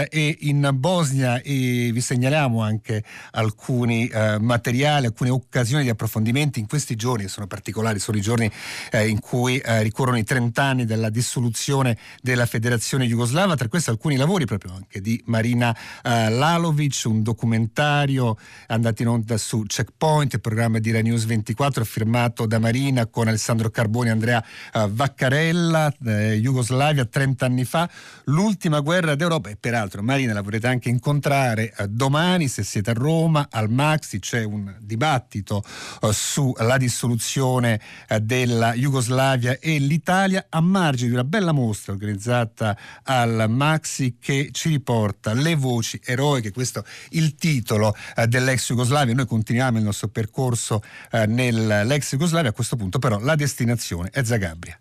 Croazia 0.00 0.08
e 0.08 0.36
in 0.40 0.70
Bosnia 0.74 1.40
e 1.42 1.90
vi 1.92 2.00
segnaliamo 2.00 2.62
anche 2.62 3.04
alcuni 3.32 4.06
eh, 4.06 4.38
materiali, 4.38 5.06
alcune 5.06 5.30
occasioni 5.30 5.82
di 5.82 5.90
approfondimenti 5.90 6.60
in 6.60 6.66
questi 6.66 6.96
giorni, 6.96 7.28
sono 7.28 7.46
particolari, 7.46 7.98
sono 7.98 8.16
i 8.16 8.20
giorni 8.20 8.50
eh, 8.90 9.08
in 9.08 9.20
cui 9.20 9.58
eh, 9.58 9.82
ricorrono 9.82 10.18
i 10.18 10.24
30 10.24 10.62
anni 10.62 10.84
della 10.84 11.10
dissoluzione 11.10 11.98
della 12.22 12.46
federazione 12.46 13.06
jugoslava, 13.06 13.56
tra 13.56 13.68
questi 13.68 13.90
alcuni 13.90 14.16
lavori 14.16 14.46
proprio 14.46 14.72
anche 14.74 15.00
di 15.00 15.20
Marina 15.26 15.76
eh, 16.02 16.30
Lalovic, 16.30 17.02
un 17.06 17.22
documentario 17.22 18.36
andato 18.68 19.02
in 19.02 19.08
onda 19.08 19.36
su 19.36 19.64
Checkpoint, 19.66 20.34
il 20.34 20.40
programma 20.40 20.78
di 20.78 20.90
Rai 20.90 21.02
News 21.02 21.24
24 21.24 21.84
firmato 21.84 22.46
da 22.46 22.58
Marina 22.58 23.06
con 23.06 23.28
Alessandro 23.28 23.70
Carboni 23.70 24.08
e 24.08 24.12
Andrea 24.12 24.44
eh, 24.72 24.88
Vaccarella, 24.90 25.92
eh, 26.06 26.38
Jugoslavia 26.40 27.04
30 27.04 27.44
anni 27.44 27.64
fa, 27.64 27.88
l'ultima 28.24 28.80
guerra 28.80 29.14
d'Europa 29.14 29.50
e 29.50 29.56
peraltro 29.56 29.79
peraltro 29.80 30.02
Marina 30.02 30.34
la 30.34 30.42
vorrete 30.42 30.66
anche 30.66 30.90
incontrare 30.90 31.72
eh, 31.74 31.88
domani 31.88 32.48
se 32.48 32.62
siete 32.62 32.90
a 32.90 32.92
Roma 32.92 33.48
al 33.50 33.70
Maxi 33.70 34.18
c'è 34.18 34.44
un 34.44 34.76
dibattito 34.78 35.64
eh, 36.02 36.12
sulla 36.12 36.76
dissoluzione 36.76 37.80
eh, 38.06 38.20
della 38.20 38.74
Jugoslavia 38.74 39.58
e 39.58 39.78
l'Italia 39.78 40.46
a 40.50 40.60
margine 40.60 41.08
di 41.08 41.14
una 41.14 41.24
bella 41.24 41.52
mostra 41.52 41.92
organizzata 41.92 42.76
al 43.04 43.46
Maxi 43.48 44.18
che 44.20 44.50
ci 44.52 44.68
riporta 44.68 45.32
le 45.32 45.54
voci 45.54 45.98
eroiche, 46.04 46.52
questo 46.52 46.80
è 46.80 46.84
il 47.10 47.34
titolo 47.36 47.96
dell'ex 48.28 48.68
Jugoslavia, 48.68 49.14
noi 49.14 49.26
continuiamo 49.26 49.78
il 49.78 49.84
nostro 49.84 50.08
percorso 50.08 50.82
nell'ex 51.26 52.10
Jugoslavia, 52.10 52.50
a 52.50 52.52
questo 52.52 52.76
punto 52.76 52.98
però 52.98 53.18
la 53.18 53.34
destinazione 53.34 54.10
è 54.12 54.22
Zagabria. 54.24 54.78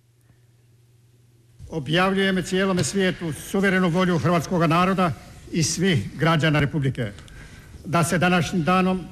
Objavljujeme 1.69 2.43
cijelome 2.43 2.83
svijetu 2.83 3.33
suverenu 3.33 3.89
volju 3.89 4.17
hrvatskog 4.17 4.65
naroda 4.65 5.11
i 5.51 5.63
svih 5.63 6.17
građana 6.17 6.59
Republike. 6.59 7.11
Da 7.85 8.03
se 8.03 8.17
današnjim 8.17 8.63
danom 8.63 9.05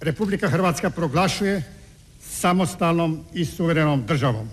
Republika 0.00 0.48
Hrvatska 0.48 0.90
proglašuje 0.90 1.62
samostalnom 2.20 3.24
i 3.34 3.44
suverenom 3.44 4.06
državom. 4.06 4.50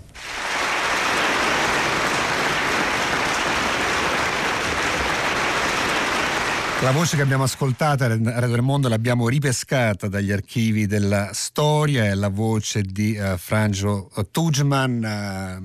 La 6.80 6.92
voce 6.92 7.16
che 7.16 7.22
abbiamo 7.22 7.42
ascoltato 7.42 8.04
a 8.04 8.06
Radio 8.06 8.46
del 8.46 8.62
Mondo 8.62 8.88
l'abbiamo 8.88 9.28
ripescata 9.28 10.06
dagli 10.06 10.30
archivi 10.30 10.86
della 10.86 11.30
storia, 11.32 12.04
è 12.04 12.14
la 12.14 12.28
voce 12.28 12.82
di 12.82 13.18
uh, 13.18 13.36
Franjo 13.36 14.08
Tudjman, 14.30 15.60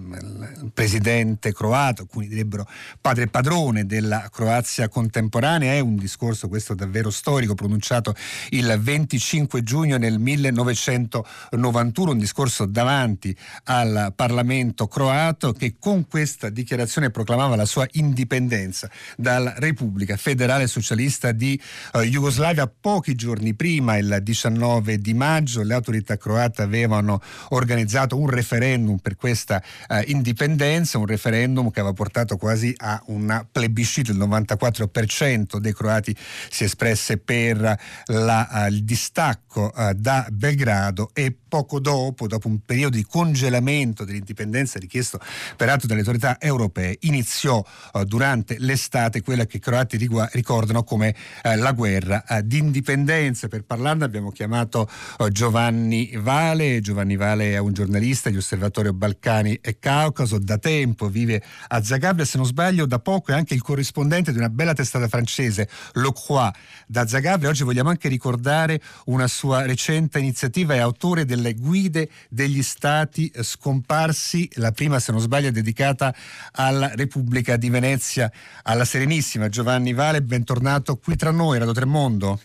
uh, 0.59 0.71
presidente 0.73 1.53
croato, 1.53 2.01
alcuni 2.01 2.27
direbbero 2.27 2.67
padre 2.99 3.25
e 3.25 3.27
padrone 3.27 3.85
della 3.85 4.27
Croazia 4.33 4.89
contemporanea, 4.89 5.73
è 5.73 5.79
un 5.79 5.97
discorso 5.97 6.47
questo 6.47 6.73
davvero 6.73 7.11
storico 7.11 7.53
pronunciato 7.53 8.15
il 8.49 8.75
25 8.81 9.61
giugno 9.61 9.97
nel 9.97 10.17
1991, 10.17 12.11
un 12.11 12.17
discorso 12.17 12.65
davanti 12.65 13.37
al 13.65 14.13
Parlamento 14.15 14.87
croato 14.87 15.53
che 15.53 15.75
con 15.77 16.07
questa 16.07 16.49
dichiarazione 16.49 17.11
proclamava 17.11 17.55
la 17.55 17.65
sua 17.65 17.85
indipendenza 17.91 18.89
dalla 19.15 19.53
Repubblica 19.57 20.17
Federale 20.17 20.65
Socialista 20.65 21.01
socialista 21.03 21.31
di 21.31 21.59
uh, 21.93 22.01
Jugoslavia. 22.01 22.67
Pochi 22.67 23.15
giorni 23.15 23.53
prima, 23.53 23.97
il 23.97 24.19
19 24.21 24.99
di 24.99 25.13
maggio, 25.13 25.63
le 25.63 25.73
autorità 25.73 26.17
croate 26.17 26.61
avevano 26.61 27.21
organizzato 27.49 28.17
un 28.17 28.29
referendum 28.29 28.97
per 28.97 29.15
questa 29.15 29.61
uh, 29.89 30.01
indipendenza, 30.05 30.97
un 30.97 31.05
referendum 31.05 31.71
che 31.71 31.79
aveva 31.79 31.93
portato 31.93 32.37
quasi 32.37 32.73
a 32.77 33.01
un 33.07 33.45
plebiscito. 33.51 34.11
Il 34.11 34.17
94% 34.17 35.57
dei 35.57 35.73
croati 35.73 36.15
si 36.49 36.63
espresse 36.63 37.17
per 37.17 37.77
la, 38.05 38.47
uh, 38.51 38.71
il 38.71 38.83
distacco 38.83 39.71
da 39.95 40.27
Belgrado 40.31 41.09
e 41.13 41.35
poco 41.53 41.79
dopo, 41.79 42.25
dopo 42.25 42.47
un 42.47 42.61
periodo 42.65 42.95
di 42.95 43.05
congelamento 43.05 44.05
dell'indipendenza 44.05 44.79
richiesto 44.79 45.19
peraltro 45.55 45.87
dalle 45.87 45.99
autorità 45.99 46.41
europee, 46.41 46.97
iniziò 47.01 47.63
durante 48.05 48.55
l'estate 48.57 49.21
quella 49.21 49.45
che 49.45 49.57
i 49.57 49.59
croati 49.59 49.97
ricordano 50.31 50.83
come 50.83 51.15
eh, 51.43 51.55
la 51.55 51.71
guerra 51.73 52.25
eh, 52.25 52.41
d'indipendenza. 52.41 53.47
Per 53.49 53.65
parlarne 53.65 54.03
abbiamo 54.03 54.31
chiamato 54.31 54.89
eh, 55.19 55.29
Giovanni 55.29 56.13
Vale. 56.15 56.81
Giovanni 56.81 57.17
Vale 57.17 57.51
è 57.51 57.59
un 57.59 57.71
giornalista 57.71 58.31
di 58.31 58.37
Osservatorio 58.37 58.91
Balcani 58.91 59.59
e 59.61 59.77
Caucaso, 59.77 60.39
da 60.39 60.57
tempo 60.57 61.07
vive 61.07 61.43
a 61.67 61.83
Zagabria, 61.83 62.25
se 62.25 62.37
non 62.37 62.47
sbaglio 62.47 62.87
da 62.87 62.97
poco 62.97 63.31
è 63.31 63.35
anche 63.35 63.53
il 63.53 63.61
corrispondente 63.61 64.31
di 64.31 64.39
una 64.39 64.49
bella 64.49 64.73
testata 64.73 65.07
francese, 65.07 65.69
Le 65.93 66.11
Croix, 66.13 66.51
da 66.87 67.05
Zagabria. 67.05 67.49
Oggi 67.49 67.63
vogliamo 67.63 67.89
anche 67.89 68.07
ricordare 68.07 68.81
una 69.05 69.27
sua 69.27 69.67
recente 69.67 70.17
iniziativa, 70.17 70.73
è 70.73 70.79
autore 70.79 71.25
delle 71.43 71.55
guide 71.55 72.09
degli 72.29 72.63
stati 72.63 73.29
scomparsi, 73.41 74.49
la 74.53 74.71
prima 74.71 74.99
se 74.99 75.11
non 75.11 75.19
sbaglio 75.19 75.49
è 75.49 75.51
dedicata 75.51 76.15
alla 76.53 76.91
Repubblica 76.95 77.57
di 77.57 77.69
Venezia, 77.69 78.31
alla 78.63 78.85
Serenissima. 78.85 79.49
Giovanni 79.49 79.93
Vale, 79.93 80.21
bentornato 80.21 80.95
qui 80.95 81.17
tra 81.17 81.31
noi, 81.31 81.59
Radio 81.59 81.73
Tremondo. 81.73 82.39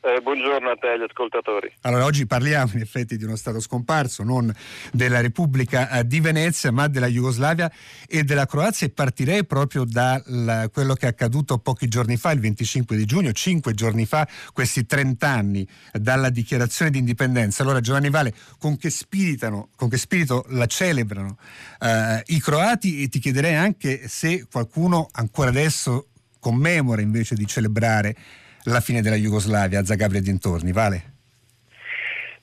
Eh, 0.00 0.20
buongiorno 0.22 0.70
a 0.70 0.76
te 0.76 0.90
agli 0.90 1.02
ascoltatori. 1.02 1.72
Allora, 1.80 2.04
oggi 2.04 2.24
parliamo 2.24 2.70
in 2.74 2.80
effetti 2.80 3.16
di 3.16 3.24
uno 3.24 3.34
Stato 3.34 3.58
scomparso, 3.58 4.22
non 4.22 4.52
della 4.92 5.20
Repubblica 5.20 5.90
eh, 5.90 6.06
di 6.06 6.20
Venezia, 6.20 6.70
ma 6.70 6.86
della 6.86 7.08
Jugoslavia 7.08 7.70
e 8.06 8.22
della 8.22 8.46
Croazia 8.46 8.86
e 8.86 8.90
partirei 8.90 9.44
proprio 9.44 9.84
da 9.84 10.22
quello 10.72 10.94
che 10.94 11.06
è 11.06 11.08
accaduto 11.08 11.58
pochi 11.58 11.88
giorni 11.88 12.16
fa, 12.16 12.30
il 12.30 12.38
25 12.38 12.96
di 12.96 13.04
giugno, 13.06 13.32
cinque 13.32 13.74
giorni 13.74 14.06
fa, 14.06 14.26
questi 14.52 14.86
30 14.86 15.28
anni 15.28 15.66
dalla 15.92 16.30
dichiarazione 16.30 16.92
di 16.92 16.98
indipendenza. 16.98 17.64
Allora, 17.64 17.80
Giovanni 17.80 18.10
Vale, 18.10 18.32
con 18.58 18.76
che, 18.76 18.92
con 19.74 19.88
che 19.88 19.96
spirito 19.96 20.44
la 20.50 20.66
celebrano 20.66 21.38
eh, 21.80 22.22
i 22.26 22.40
croati 22.40 23.02
e 23.02 23.08
ti 23.08 23.18
chiederei 23.18 23.56
anche 23.56 24.06
se 24.06 24.46
qualcuno 24.48 25.08
ancora 25.12 25.48
adesso 25.48 26.06
commemora 26.38 27.00
invece 27.00 27.34
di 27.34 27.46
celebrare 27.46 28.14
la 28.70 28.80
fine 28.80 29.02
della 29.02 29.16
Jugoslavia 29.16 29.84
Zagabria 29.84 30.20
e 30.20 30.22
dintorni, 30.22 30.72
vale? 30.72 31.16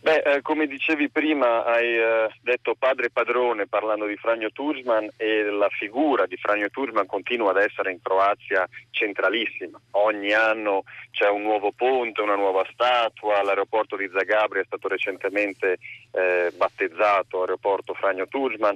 Beh, 0.06 0.22
eh, 0.22 0.42
come 0.44 0.68
dicevi 0.68 1.10
prima, 1.10 1.66
hai 1.66 1.98
eh, 1.98 2.30
detto 2.42 2.76
padre 2.78 3.10
padrone 3.10 3.66
parlando 3.66 4.06
di 4.06 4.16
Franjo 4.18 4.52
Tursman 4.52 5.10
e 5.18 5.46
la 5.46 5.68
figura 5.70 6.28
di 6.28 6.38
Franjo 6.38 6.70
Tursman 6.70 7.08
continua 7.08 7.50
ad 7.50 7.58
essere 7.58 7.92
in 7.92 8.00
Croazia 8.04 8.70
centralissima. 8.92 9.82
Ogni 9.94 10.32
anno 10.32 10.84
c'è 11.10 11.28
un 11.28 11.42
nuovo 11.42 11.72
ponte, 11.76 12.22
una 12.22 12.36
nuova 12.36 12.64
statua, 12.72 13.42
l'aeroporto 13.42 13.96
di 13.96 14.08
Zagabria 14.14 14.62
è 14.62 14.66
stato 14.66 14.88
recentemente 14.88 15.80
eh, 16.12 16.52
battezzato 16.56 17.40
aeroporto 17.40 17.96
Franjo 17.96 18.28
Tursman. 18.28 18.76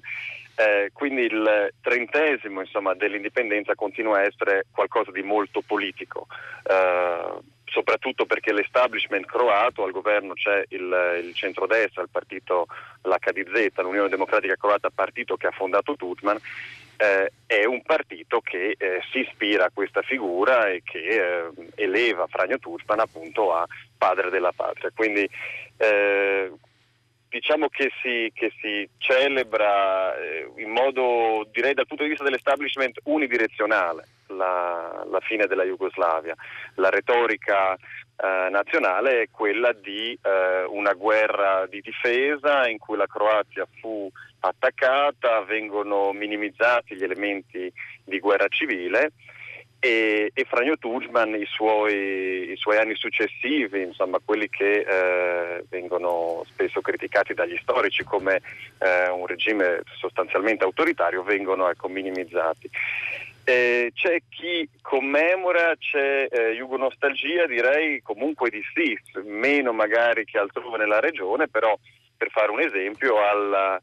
Eh, 0.59 0.89
quindi 0.91 1.21
il 1.21 1.73
trentesimo 1.79 2.59
insomma, 2.59 2.93
dell'indipendenza 2.93 3.75
continua 3.75 4.17
a 4.17 4.23
essere 4.23 4.65
qualcosa 4.73 5.09
di 5.09 5.23
molto 5.23 5.61
politico. 5.61 6.27
Eh, 6.63 7.39
soprattutto 7.63 8.25
perché 8.25 8.51
l'establishment 8.51 9.25
croato, 9.25 9.85
al 9.85 9.91
governo 9.91 10.33
c'è 10.33 10.65
il, 10.69 11.21
il 11.23 11.33
centrodestra, 11.33 12.01
il 12.01 12.09
partito, 12.11 12.67
l'HDZ, 13.03 13.77
l'Unione 13.77 14.09
Democratica 14.09 14.57
Croata, 14.57 14.89
partito 14.89 15.37
che 15.37 15.47
ha 15.47 15.51
fondato 15.51 15.95
Tutman, 15.95 16.37
eh, 16.97 17.31
è 17.45 17.63
un 17.63 17.81
partito 17.81 18.41
che 18.41 18.75
eh, 18.77 18.99
si 19.13 19.19
ispira 19.19 19.65
a 19.65 19.71
questa 19.73 20.01
figura 20.01 20.67
e 20.67 20.81
che 20.83 20.99
eh, 20.99 21.51
eleva 21.75 22.27
Franjo 22.27 22.59
Tutman 22.59 22.99
appunto 22.99 23.53
a 23.53 23.65
padre 23.97 24.29
della 24.29 24.51
patria. 24.53 24.91
Quindi 24.93 25.29
eh, 25.77 26.51
diciamo 27.29 27.69
che 27.69 27.91
si, 28.01 28.31
che 28.33 28.51
si 28.59 28.87
celebra 28.97 30.15
eh, 30.17 30.49
in 30.57 30.69
modo, 30.69 31.47
direi 31.51 31.73
dal 31.73 31.87
punto 31.87 32.03
di 32.03 32.09
vista 32.09 32.23
dell'establishment, 32.23 32.99
unidirezionale 33.03 34.03
la, 34.27 35.05
la 35.09 35.19
fine 35.21 35.45
della 35.45 35.63
Jugoslavia. 35.63 36.35
La 36.75 36.89
retorica 36.89 37.73
eh, 37.73 38.49
nazionale 38.49 39.21
è 39.21 39.29
quella 39.31 39.71
di 39.73 40.17
eh, 40.21 40.63
una 40.69 40.93
guerra 40.93 41.67
di 41.67 41.81
difesa 41.81 42.67
in 42.67 42.77
cui 42.77 42.97
la 42.97 43.07
Croazia 43.07 43.67
fu 43.79 44.09
attaccata, 44.39 45.41
vengono 45.41 46.11
minimizzati 46.11 46.95
gli 46.95 47.03
elementi 47.03 47.71
di 48.03 48.19
guerra 48.19 48.47
civile 48.47 49.11
e, 49.79 50.31
e 50.33 50.45
Franjo 50.45 50.75
Tuđman 50.77 51.35
i 51.35 51.45
suoi, 51.45 52.51
i 52.51 52.55
suoi, 52.57 52.77
anni 52.77 52.95
successivi, 52.95 53.81
insomma 53.81 54.19
quelli 54.23 54.49
che 54.49 54.79
eh, 54.79 55.63
vengono 55.69 56.43
spesso 56.49 56.81
criticati 56.81 57.33
dagli 57.33 57.57
storici 57.61 58.03
come 58.03 58.41
eh, 58.79 59.09
un 59.09 59.25
regime 59.25 59.81
sostanzialmente 59.97 60.65
autoritario, 60.65 61.23
vengono 61.23 61.69
ecco, 61.69 61.87
minimizzati. 61.87 62.69
Eh, 63.45 63.91
c'è 63.95 64.21
chi 64.29 64.69
commemora, 64.81 65.73
c'è 65.77 66.27
eh, 66.29 66.51
Jugonostalgia, 66.55 67.47
direi 67.47 68.01
comunque 68.01 68.49
di 68.49 68.61
sì, 68.73 68.97
meno 69.23 69.71
magari 69.71 70.25
che 70.25 70.37
altrove 70.37 70.77
nella 70.77 70.99
regione, 70.99 71.47
però 71.47 71.75
per 72.15 72.29
fare 72.31 72.51
un 72.51 72.59
esempio 72.59 73.17
alla, 73.25 73.81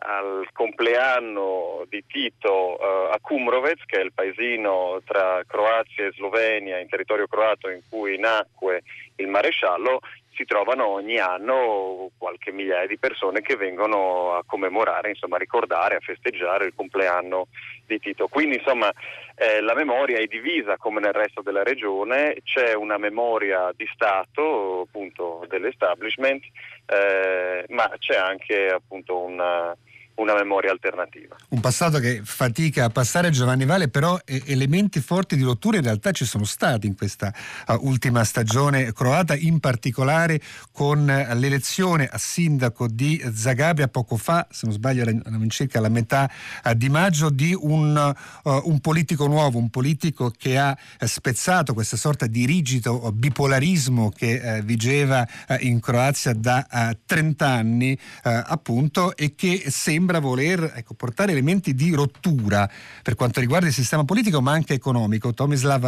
al 0.00 0.48
compleanno 0.52 1.84
di 1.88 2.04
Tito 2.06 2.76
uh, 2.78 3.12
a 3.12 3.18
Kumrovec, 3.20 3.84
che 3.86 4.00
è 4.00 4.04
il 4.04 4.12
paesino 4.12 5.00
tra 5.04 5.42
Croazia 5.46 6.06
e 6.06 6.12
Slovenia 6.12 6.78
in 6.78 6.88
territorio 6.88 7.26
croato 7.26 7.68
in 7.68 7.80
cui 7.88 8.18
nacque 8.18 8.82
il 9.16 9.26
maresciallo, 9.26 10.00
si 10.38 10.44
trovano 10.44 10.86
ogni 10.86 11.18
anno 11.18 12.10
qualche 12.16 12.52
migliaia 12.52 12.86
di 12.86 12.96
persone 12.96 13.40
che 13.40 13.56
vengono 13.56 14.34
a 14.34 14.44
commemorare, 14.46 15.08
insomma 15.08 15.34
a 15.34 15.40
ricordare, 15.40 15.96
a 15.96 16.00
festeggiare 16.00 16.66
il 16.66 16.74
compleanno 16.76 17.48
di 17.84 17.98
Tito. 17.98 18.28
Quindi 18.28 18.58
insomma 18.58 18.88
eh, 19.34 19.60
la 19.60 19.74
memoria 19.74 20.18
è 20.18 20.26
divisa 20.26 20.76
come 20.76 21.00
nel 21.00 21.12
resto 21.12 21.42
della 21.42 21.64
regione, 21.64 22.36
c'è 22.44 22.74
una 22.74 22.98
memoria 22.98 23.72
di 23.74 23.88
Stato 23.92 24.82
appunto 24.82 25.44
dell'establishment, 25.48 26.44
eh, 26.86 27.64
ma 27.70 27.90
c'è 27.98 28.16
anche 28.16 28.68
appunto 28.68 29.18
una 29.18 29.76
una 30.18 30.34
memoria 30.34 30.70
alternativa. 30.70 31.36
Un 31.50 31.60
passato 31.60 31.98
che 31.98 32.20
fatica 32.24 32.84
a 32.84 32.90
passare 32.90 33.30
Giovanni 33.30 33.64
Vale, 33.64 33.88
però 33.88 34.18
eh, 34.24 34.42
elementi 34.46 35.00
forti 35.00 35.36
di 35.36 35.42
rottura 35.42 35.76
in 35.76 35.84
realtà 35.84 36.12
ci 36.12 36.24
sono 36.24 36.44
stati 36.44 36.86
in 36.86 36.96
questa 36.96 37.32
uh, 37.68 37.74
ultima 37.80 38.24
stagione 38.24 38.92
croata, 38.92 39.34
in 39.36 39.60
particolare 39.60 40.40
con 40.72 41.06
l'elezione 41.06 42.08
a 42.10 42.18
sindaco 42.18 42.88
di 42.88 43.22
Zagabria 43.32 43.88
poco 43.88 44.16
fa, 44.16 44.46
se 44.50 44.66
non 44.66 44.74
sbaglio 44.74 45.02
era 45.02 45.12
circa 45.48 45.80
la 45.80 45.88
metà 45.88 46.30
uh, 46.64 46.74
di 46.74 46.88
maggio, 46.88 47.30
di 47.30 47.56
un, 47.58 48.14
un, 48.42 48.80
politico 48.80 49.26
nuovo, 49.26 49.58
un 49.58 49.70
politico 49.70 50.32
che 50.36 50.58
ha 50.58 50.76
spezzato 51.00 51.74
questa 51.74 51.96
sorta 51.96 52.26
di 52.26 52.44
rigido 52.44 53.10
bipolarismo 53.12 54.10
che 54.10 54.60
vigeva 54.64 55.26
in 55.60 55.80
Croazia 55.80 56.32
da 56.34 56.66
30 57.04 57.46
anni 57.46 57.98
appunto 58.22 59.16
e 59.16 59.34
che 59.34 59.64
sembra 59.68 60.07
sembra 60.08 60.20
voler 60.20 60.72
ecco, 60.74 60.94
portare 60.94 61.32
elementi 61.32 61.74
di 61.74 61.92
rottura 61.92 62.66
per 63.02 63.14
quanto 63.14 63.40
riguarda 63.40 63.66
il 63.66 63.72
sistema 63.72 64.04
politico 64.04 64.40
ma 64.40 64.52
anche 64.52 64.72
economico. 64.72 65.34
Tomislav 65.34 65.84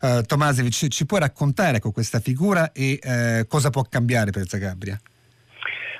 eh, 0.00 0.22
Tomasevic 0.24 0.88
ci 0.88 1.06
può 1.06 1.18
raccontare 1.18 1.78
ecco, 1.78 1.90
questa 1.90 2.20
figura 2.20 2.70
e 2.72 3.00
eh, 3.02 3.46
cosa 3.48 3.70
può 3.70 3.82
cambiare 3.82 4.30
per 4.30 4.46
Zagabria? 4.46 5.00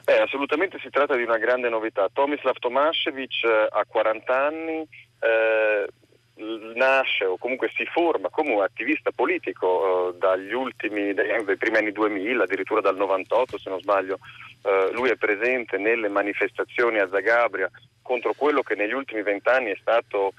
Beh, 0.04 0.20
assolutamente 0.20 0.78
si 0.80 0.88
tratta 0.90 1.16
di 1.16 1.24
una 1.24 1.38
grande 1.38 1.68
novità. 1.68 2.08
Tomislav 2.12 2.58
Tomasevic 2.60 3.42
eh, 3.42 3.68
ha 3.70 3.84
40 3.88 4.46
anni, 4.46 4.86
eh, 5.18 5.86
nasce 6.36 7.24
o 7.24 7.36
comunque 7.36 7.70
si 7.76 7.84
forma 7.84 8.28
come 8.28 8.52
un 8.52 8.62
attivista 8.62 9.10
politico 9.14 10.10
eh, 10.10 10.18
dagli 10.18 10.52
ultimi, 10.52 11.14
dai, 11.14 11.44
dai, 11.44 11.56
primi 11.56 11.76
anni 11.76 11.92
2000, 11.92 12.42
addirittura 12.42 12.80
dal 12.80 12.96
98 12.96 13.58
se 13.58 13.70
non 13.70 13.80
sbaglio, 13.80 14.18
eh, 14.62 14.90
lui 14.92 15.10
è 15.10 15.16
presente 15.16 15.78
nelle 15.78 16.08
manifestazioni 16.08 16.98
a 16.98 17.08
Zagabria 17.08 17.70
contro 18.02 18.34
quello 18.34 18.62
che 18.62 18.74
negli 18.74 18.92
ultimi 18.92 19.22
vent'anni 19.22 19.70
è 19.70 19.78
stato 19.80 20.32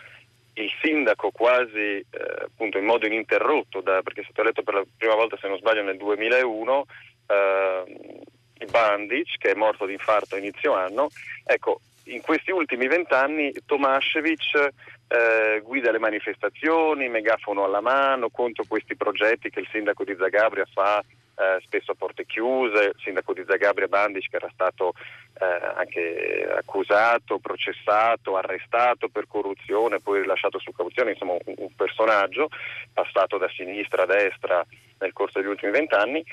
il 0.53 0.69
sindaco 0.81 1.31
quasi 1.31 1.77
eh, 1.77 2.05
appunto 2.43 2.77
in 2.77 2.85
modo 2.85 3.05
ininterrotto, 3.05 3.81
da, 3.81 4.01
perché 4.01 4.21
è 4.21 4.23
stato 4.23 4.41
eletto 4.41 4.63
per 4.63 4.73
la 4.73 4.85
prima 4.97 5.15
volta 5.15 5.37
se 5.39 5.47
non 5.47 5.57
sbaglio 5.57 5.83
nel 5.83 5.97
2001, 5.97 6.85
eh, 7.27 8.23
Bandic 8.69 9.37
che 9.37 9.51
è 9.51 9.55
morto 9.55 9.85
di 9.85 9.93
infarto 9.93 10.35
a 10.35 10.37
inizio 10.39 10.73
anno, 10.73 11.09
ecco 11.43 11.79
in 12.05 12.21
questi 12.21 12.51
ultimi 12.51 12.87
vent'anni 12.87 13.53
Tomascevic 13.65 14.69
eh, 15.07 15.61
guida 15.63 15.91
le 15.91 15.99
manifestazioni, 15.99 17.09
megafono 17.09 17.63
alla 17.63 17.81
mano 17.81 18.29
contro 18.29 18.65
questi 18.67 18.95
progetti 18.95 19.49
che 19.49 19.59
il 19.59 19.67
sindaco 19.71 20.03
di 20.03 20.15
Zagabria 20.17 20.65
fa 20.71 20.99
eh, 20.99 21.61
spesso 21.63 21.91
a 21.91 21.95
porte 21.95 22.25
chiuse, 22.25 22.93
il 22.95 23.01
sindaco 23.03 23.33
di 23.33 23.43
Zagabria 23.47 23.87
Bandic 23.87 24.29
che 24.29 24.35
era 24.37 24.49
stato 24.53 24.93
eh, 25.39 25.45
anche 25.75 26.47
accusato, 26.57 27.39
processato, 27.39 28.37
arrestato 28.37 29.09
per 29.09 29.25
corruzione, 29.27 29.99
poi 29.99 30.21
rilasciato 30.21 30.59
su 30.59 30.71
cauzione, 30.71 31.11
insomma 31.11 31.33
un, 31.33 31.53
un 31.57 31.75
personaggio 31.75 32.49
passato 32.93 33.37
da 33.37 33.49
sinistra 33.49 34.03
a 34.03 34.05
destra 34.05 34.65
nel 34.99 35.13
corso 35.13 35.39
degli 35.39 35.49
ultimi 35.49 35.71
vent'anni 35.71 36.23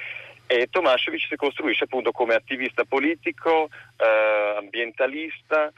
e 0.52 0.68
Tomascevic 0.70 1.26
si 1.28 1.36
costruisce 1.36 1.84
appunto 1.84 2.12
come 2.12 2.34
attivista 2.34 2.84
politico, 2.84 3.70
eh, 3.96 4.56
ambientalista, 4.58 5.72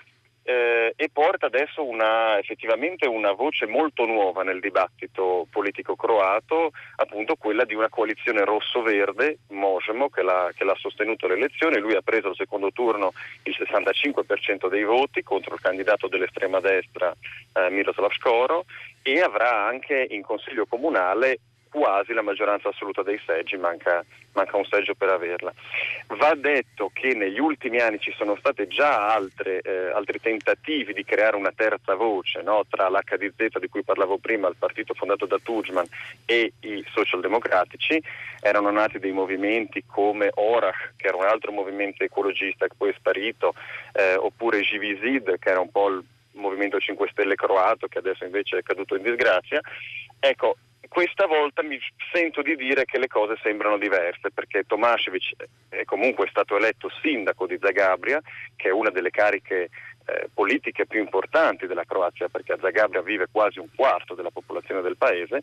eh, 0.47 0.93
e 0.95 1.11
porta 1.11 1.47
adesso 1.47 1.85
una, 1.85 2.39
effettivamente 2.39 3.07
una 3.07 3.33
voce 3.33 3.67
molto 3.67 4.05
nuova 4.05 4.43
nel 4.43 4.61
dibattito 4.61 5.47
politico 5.49 5.95
croato, 5.95 6.73
appunto 6.97 7.37
quella 7.37 7.65
di 7.65 7.75
una 7.75 7.89
coalizione 7.89 8.45
rosso-verde, 8.45 9.39
Mosemo, 9.51 10.11
che 10.11 10.23
l'ha, 10.23 10.51
che 10.55 10.65
l'ha 10.65 10.77
sostenuto 10.77 11.27
alle 11.27 11.37
elezioni, 11.37 11.79
lui 11.79 11.95
ha 11.95 12.03
preso 12.03 12.29
al 12.29 12.37
secondo 12.37 12.73
turno 12.73 13.13
il 13.45 13.57
65% 13.57 14.69
dei 14.69 14.85
voti 14.85 15.23
contro 15.23 15.55
il 15.55 15.61
candidato 15.61 16.09
dell'estrema 16.09 16.61
destra 16.61 17.15
eh, 17.55 17.71
Miroslav 17.71 18.11
Skoro 18.11 18.65
e 19.03 19.21
avrà 19.21 19.67
anche 19.67 20.07
in 20.11 20.23
consiglio 20.23 20.67
comunale 20.67 21.39
quasi 21.75 22.13
la 22.13 22.23
maggioranza 22.23 22.69
assoluta 22.69 23.03
dei 23.03 23.21
seggi, 23.27 23.57
manca, 23.57 24.05
manca, 24.35 24.57
un 24.57 24.65
seggio 24.65 24.95
per 24.95 25.09
averla. 25.09 25.53
Va 26.07 26.33
detto 26.37 26.89
che 26.93 27.15
negli 27.15 27.41
ultimi 27.41 27.81
anni 27.81 27.99
ci 27.99 28.15
sono 28.17 28.37
stati 28.37 28.69
già 28.69 29.13
altre, 29.13 29.61
eh, 29.61 29.91
altri 29.91 30.21
tentativi 30.21 30.93
di 30.93 31.05
creare 31.05 31.35
una 31.35 31.51
terza 31.53 31.97
voce 31.97 32.43
no? 32.43 32.65
tra 32.71 32.89
l'HDZ 32.89 33.59
di 33.59 33.67
cui 33.69 33.83
parlavo 33.83 34.19
prima, 34.19 34.47
il 34.47 34.55
partito 34.57 34.95
fondato 34.95 35.27
da 35.27 35.41
Tujman 35.43 35.85
e 36.25 36.53
i 36.61 36.85
socialdemocratici, 36.95 38.01
erano 38.41 38.71
nati 38.71 39.01
dei 39.01 39.11
movimenti 39.11 39.83
come 39.85 40.31
Orach, 40.33 40.93
che 40.97 41.09
era 41.09 41.17
un 41.17 41.25
altro 41.25 41.51
movimento 41.51 42.05
ecologista 42.05 42.69
che 42.69 42.75
poi 42.79 42.91
è 42.91 42.95
sparito, 42.97 43.53
eh, 43.95 44.15
oppure 44.15 44.61
Givisid, 44.61 45.41
che 45.41 45.51
era 45.51 45.59
un 45.59 45.73
po' 45.73 45.89
il 45.89 46.05
Movimento 46.35 46.79
5 46.79 47.09
Stelle 47.11 47.35
croato, 47.35 47.89
che 47.89 47.99
adesso 47.99 48.25
invece 48.25 48.59
è 48.59 48.63
caduto 48.63 48.97
in 48.97 49.03
disgrazia. 49.03 49.61
Ecco, 50.21 50.57
questa 50.89 51.27
volta 51.27 51.63
mi 51.63 51.79
sento 52.13 52.43
di 52.43 52.57
dire 52.57 52.85
che 52.85 52.99
le 52.99 53.09
cose 53.09 53.37
sembrano 53.43 53.79
diverse 53.79 54.31
perché 54.31 54.65
Tomasevic 54.67 55.35
è 55.69 55.85
comunque 55.85 56.29
stato 56.29 56.57
eletto 56.57 56.91
sindaco 57.03 57.47
di 57.47 57.59
Zagabria, 57.61 58.21
che 58.57 58.69
è 58.69 58.73
una 58.73 58.91
delle 58.91 59.11
cariche 59.11 59.71
eh, 60.07 60.29
politiche 60.33 60.87
più 60.87 61.01
importanti 61.01 61.67
della 61.67 61.85
Croazia 61.85 62.29
perché 62.29 62.53
a 62.53 62.59
Zagabria 62.61 63.01
vive 63.01 63.29
quasi 63.31 63.59
un 63.59 63.69
quarto 63.75 64.15
della 64.15 64.31
popolazione 64.31 64.83
del 64.83 64.97
paese 64.99 65.41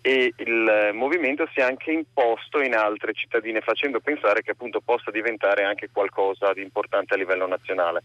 e 0.00 0.32
il 0.36 0.68
eh, 0.68 0.92
movimento 0.92 1.48
si 1.52 1.60
è 1.60 1.62
anche 1.62 1.92
imposto 1.92 2.60
in 2.60 2.74
altre 2.74 3.12
cittadine 3.12 3.60
facendo 3.60 4.00
pensare 4.00 4.42
che 4.42 4.50
appunto 4.50 4.80
possa 4.80 5.12
diventare 5.12 5.62
anche 5.62 5.90
qualcosa 5.92 6.52
di 6.52 6.62
importante 6.62 7.14
a 7.14 7.16
livello 7.16 7.46
nazionale 7.46 8.02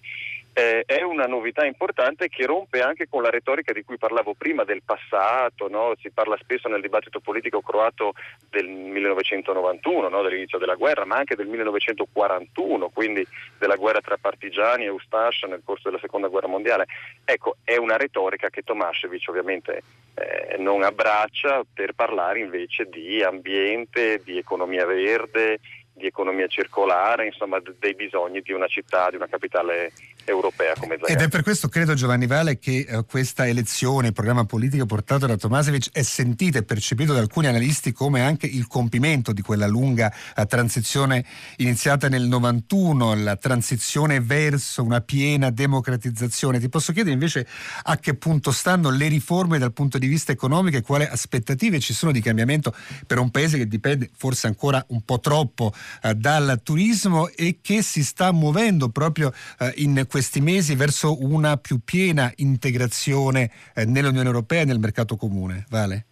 eh, 0.58 0.86
è 0.88 1.04
una 1.04 1.28
novità 1.28 1.66
importante 1.66 2.30
che 2.30 2.48
rompe 2.48 2.82
anche 2.82 3.08
con 3.08 3.22
la 3.22 3.30
retorica 3.30 3.74
di 3.74 3.84
cui 3.84 4.00
parlavo 4.00 4.34
prima 4.34 4.64
del 4.64 4.82
passato, 4.84 5.68
no? 5.70 5.94
si 6.02 6.10
parla 6.10 6.36
spesso 6.42 6.68
nel 6.68 6.82
dibattito 6.82 7.20
politico 7.20 7.62
croato 7.62 8.14
del 8.50 8.68
1991, 8.68 10.10
no? 10.10 10.24
dell'inizio 10.24 10.58
della 10.58 10.74
guerra, 10.74 11.06
ma 11.06 11.18
anche 11.18 11.36
del 11.36 11.46
1941, 11.46 12.90
quindi 12.90 13.24
della 13.60 13.76
guerra 13.76 14.02
tra 14.02 14.18
partigiani 14.18 14.86
e 14.86 14.90
Ustascia 14.90 15.46
nel 15.46 15.62
corso 15.64 15.90
della 15.90 16.02
seconda 16.02 16.28
guerra 16.28 16.48
mondiale. 16.48 16.88
Ecco, 17.24 17.58
è 17.64 17.76
una 17.76 17.96
retorica 17.96 18.50
che 18.50 18.64
Tomasevic 18.64 19.30
ovviamente 19.30 19.84
eh, 20.16 20.58
non 20.58 20.82
abbraccia 20.82 21.62
per 21.72 21.94
parlare 21.94 22.40
invece 22.40 22.86
di 22.86 23.22
ambiente, 23.22 24.24
di 24.24 24.40
economia 24.40 24.88
verde, 24.88 25.60
di 25.98 26.06
economia 26.06 26.48
circolare, 26.48 27.26
insomma 27.26 27.60
dei 27.80 27.96
bisogni 27.96 28.42
di 28.42 28.54
una 28.54 28.68
città, 28.68 29.10
di 29.10 29.16
una 29.18 29.28
capitale 29.28 29.92
europea 30.32 30.74
come 30.78 30.98
Zagreb. 31.00 31.18
Ed 31.18 31.26
è 31.26 31.30
per 31.30 31.44
questo, 31.44 31.70
credo 31.70 31.94
Giovanni 31.94 32.28
Vale, 32.28 32.60
che 32.60 32.86
eh, 32.88 33.06
questa 33.06 33.48
elezione, 33.48 34.08
il 34.08 34.14
programma 34.14 34.46
politico 34.46 34.86
portato 34.86 35.26
da 35.26 35.38
Tomasevic 35.38 35.90
è 35.92 36.02
sentito 36.02 36.58
e 36.58 36.64
percepito 36.64 37.14
da 37.14 37.20
alcuni 37.20 37.48
analisti 37.48 37.92
come 37.92 38.22
anche 38.22 38.46
il 38.46 38.68
compimento 38.68 39.32
di 39.32 39.42
quella 39.42 39.68
lunga 39.68 40.14
eh, 40.36 40.46
transizione 40.46 41.26
iniziata 41.58 42.10
nel 42.10 42.24
91, 42.24 43.16
la 43.16 43.36
transizione 43.36 44.20
verso 44.20 44.84
una 44.84 45.02
piena 45.02 45.50
democratizzazione. 45.50 46.60
Ti 46.60 46.70
posso 46.70 46.92
chiedere 46.92 47.14
invece 47.14 47.48
a 47.84 47.98
che 47.98 48.16
punto 48.16 48.52
stanno 48.52 48.90
le 48.90 49.08
riforme 49.08 49.58
dal 49.58 49.74
punto 49.74 49.98
di 49.98 50.08
vista 50.08 50.32
economico 50.32 50.78
e 50.78 50.82
quali 50.82 51.06
aspettative 51.06 51.80
ci 51.80 51.94
sono 51.94 52.12
di 52.12 52.22
cambiamento 52.22 52.74
per 53.06 53.20
un 53.20 53.32
paese 53.32 53.58
che 53.58 53.68
dipende 53.68 54.10
forse 54.16 54.48
ancora 54.48 54.84
un 54.90 55.02
po' 55.02 55.20
troppo 55.20 55.74
eh, 56.02 56.14
dal 56.16 56.60
turismo 56.64 57.30
e 57.30 57.60
che 57.62 57.82
si 57.82 58.04
sta 58.04 58.32
muovendo 58.32 58.90
proprio 58.90 59.34
in 59.76 60.06
questi 60.18 60.42
mesi 60.42 60.74
verso 60.74 61.24
una 61.24 61.58
più 61.58 61.80
piena 61.84 62.34
integrazione 62.38 63.52
eh, 63.76 63.86
nell'Unione 63.86 64.26
Europea 64.26 64.62
e 64.62 64.66
nel 64.66 64.80
mercato 64.80 65.16
comune. 65.16 65.64
Vale? 65.70 66.06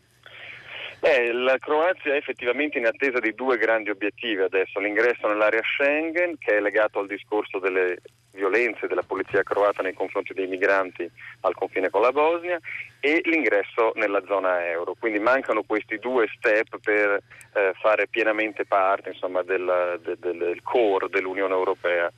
Eh, 1.07 1.31
la 1.33 1.59
Croazia 1.59 2.13
è 2.13 2.17
effettivamente 2.17 2.79
in 2.79 2.87
attesa 2.87 3.19
di 3.19 3.35
due 3.35 3.57
grandi 3.57 3.91
obiettivi 3.91 4.41
adesso, 4.41 4.79
l'ingresso 4.79 5.27
nell'area 5.27 5.61
Schengen 5.61 6.35
che 6.39 6.57
è 6.57 6.59
legato 6.59 6.97
al 6.97 7.05
discorso 7.05 7.59
delle 7.59 7.99
violenze 8.31 8.87
della 8.87 9.03
polizia 9.03 9.43
croata 9.43 9.83
nei 9.83 9.93
confronti 9.93 10.33
dei 10.33 10.47
migranti 10.47 11.07
al 11.41 11.53
confine 11.53 11.91
con 11.91 12.01
la 12.01 12.11
Bosnia 12.11 12.59
e 12.99 13.21
l'ingresso 13.23 13.91
nella 13.93 14.23
zona 14.25 14.67
euro. 14.67 14.95
Quindi 14.99 15.19
mancano 15.19 15.61
questi 15.61 15.99
due 15.99 16.27
step 16.35 16.79
per 16.81 17.21
eh, 17.53 17.73
fare 17.79 18.07
pienamente 18.07 18.65
parte 18.65 19.09
insomma, 19.09 19.43
del, 19.43 19.99
del, 20.01 20.17
del, 20.17 20.63
core 20.63 21.07
dell'Unione 21.07 21.53
Europea. 21.53 22.11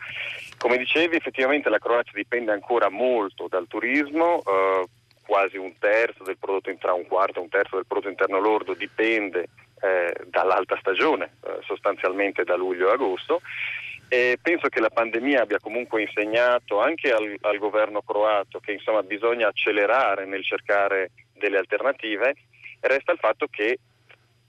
Come 0.57 0.77
dicevi, 0.77 1.17
effettivamente 1.17 1.67
la 1.67 1.79
Croazia 1.79 2.13
dipende 2.15 2.53
ancora 2.53 2.87
molto 2.87 3.47
dal 3.49 3.67
turismo. 3.67 4.41
Eh, 4.47 4.85
quasi 5.27 5.57
un 5.57 5.77
terzo 5.77 6.23
del 6.23 6.37
prodotto 6.39 6.73
tra 6.79 6.93
un 6.93 7.05
quarto, 7.05 7.41
un 7.41 7.49
terzo 7.49 7.75
del 7.75 7.85
prodotto 7.85 8.09
interno 8.09 8.39
lordo 8.39 8.73
dipende 8.73 9.49
eh, 9.81 10.15
dall'alta 10.27 10.77
stagione, 10.79 11.33
eh, 11.45 11.59
sostanzialmente 11.65 12.43
da 12.43 12.55
luglio 12.55 12.87
e 12.89 12.93
agosto. 12.93 13.41
E 14.09 14.39
penso 14.41 14.69
che 14.69 14.79
la 14.79 14.89
pandemia 14.89 15.41
abbia 15.41 15.59
comunque 15.59 16.01
insegnato 16.01 16.79
anche 16.79 17.11
al, 17.11 17.35
al 17.41 17.57
governo 17.57 18.01
croato 18.01 18.59
che 18.59 18.71
insomma, 18.71 19.03
bisogna 19.03 19.49
accelerare 19.49 20.25
nel 20.25 20.45
cercare 20.45 21.11
delle 21.33 21.57
alternative. 21.57 22.33
Resta 22.79 23.11
il 23.11 23.19
fatto 23.19 23.47
che 23.47 23.79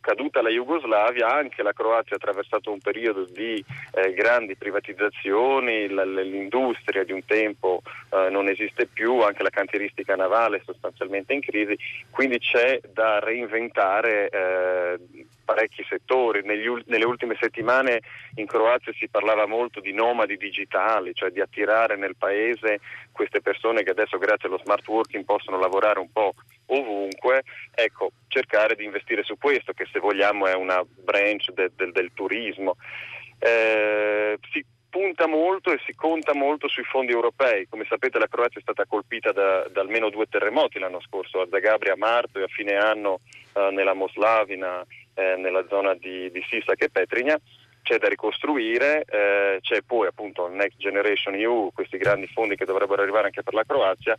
caduta 0.08 0.40
la 0.40 0.48
Jugoslavia, 0.48 1.28
anche 1.28 1.62
la 1.62 1.74
Croazia 1.74 2.12
ha 2.12 2.16
attraversato 2.16 2.72
un 2.72 2.78
periodo 2.78 3.26
di 3.26 3.62
eh, 3.92 4.14
grandi 4.14 4.56
privatizzazioni, 4.56 5.86
l'industria 5.86 7.04
di 7.04 7.12
un 7.12 7.22
tempo 7.26 7.82
eh, 8.10 8.30
non 8.30 8.48
esiste 8.48 8.86
più, 8.86 9.20
anche 9.20 9.42
la 9.42 9.50
cantieristica 9.50 10.16
navale 10.16 10.56
è 10.56 10.62
sostanzialmente 10.64 11.34
in 11.34 11.42
crisi, 11.42 11.76
quindi 12.10 12.38
c'è 12.38 12.80
da 12.90 13.18
reinventare 13.18 14.30
eh, 14.30 14.98
parecchi 15.48 15.82
settori. 15.88 16.42
Negli, 16.44 16.68
nelle 16.88 17.06
ultime 17.06 17.34
settimane 17.40 18.00
in 18.34 18.44
Croazia 18.44 18.92
si 18.92 19.08
parlava 19.08 19.46
molto 19.46 19.80
di 19.80 19.94
nomadi 19.94 20.36
digitali, 20.36 21.14
cioè 21.14 21.30
di 21.30 21.40
attirare 21.40 21.96
nel 21.96 22.16
paese 22.16 22.80
queste 23.12 23.40
persone 23.40 23.82
che 23.82 23.92
adesso 23.92 24.18
grazie 24.18 24.48
allo 24.48 24.60
smart 24.62 24.86
working 24.86 25.24
possono 25.24 25.58
lavorare 25.58 26.00
un 26.00 26.12
po' 26.12 26.34
ovunque, 26.66 27.44
ecco, 27.74 28.10
cercare 28.28 28.74
di 28.74 28.84
investire 28.84 29.22
su 29.22 29.38
questo, 29.38 29.72
che 29.72 29.86
se 29.90 30.00
vogliamo 30.00 30.46
è 30.46 30.54
una 30.54 30.84
branch 30.84 31.50
de, 31.52 31.70
de, 31.74 31.92
del 31.92 32.10
turismo. 32.12 32.76
Eh, 33.38 34.38
si 34.52 34.62
punta 34.90 35.26
molto 35.26 35.72
e 35.72 35.80
si 35.84 35.94
conta 35.94 36.34
molto 36.34 36.68
sui 36.68 36.84
fondi 36.84 37.12
europei. 37.12 37.66
Come 37.68 37.86
sapete 37.88 38.18
la 38.18 38.28
Croazia 38.28 38.58
è 38.58 38.62
stata 38.62 38.86
colpita 38.86 39.32
da, 39.32 39.66
da 39.68 39.80
almeno 39.80 40.10
due 40.10 40.26
terremoti 40.26 40.78
l'anno 40.78 41.00
scorso, 41.00 41.40
a 41.40 41.48
Zagabria 41.50 41.92
a 41.92 41.96
marzo 41.96 42.38
e 42.38 42.44
a 42.44 42.48
fine 42.48 42.74
anno 42.74 43.20
eh, 43.54 43.70
nella 43.70 43.94
Moslavina, 43.94 44.84
eh, 45.14 45.36
nella 45.36 45.64
zona 45.68 45.94
di, 45.94 46.30
di 46.30 46.44
Sisak 46.48 46.82
e 46.82 46.90
Petrinja 46.90 47.38
c'è 47.88 47.98
da 47.98 48.08
ricostruire, 48.08 49.04
eh, 49.08 49.58
c'è 49.62 49.80
poi 49.80 50.06
appunto 50.06 50.46
il 50.46 50.52
Next 50.52 50.76
Generation 50.76 51.34
EU, 51.34 51.70
questi 51.72 51.96
grandi 51.96 52.26
fondi 52.26 52.54
che 52.54 52.66
dovrebbero 52.66 53.00
arrivare 53.00 53.26
anche 53.26 53.42
per 53.42 53.54
la 53.54 53.64
Croazia. 53.64 54.18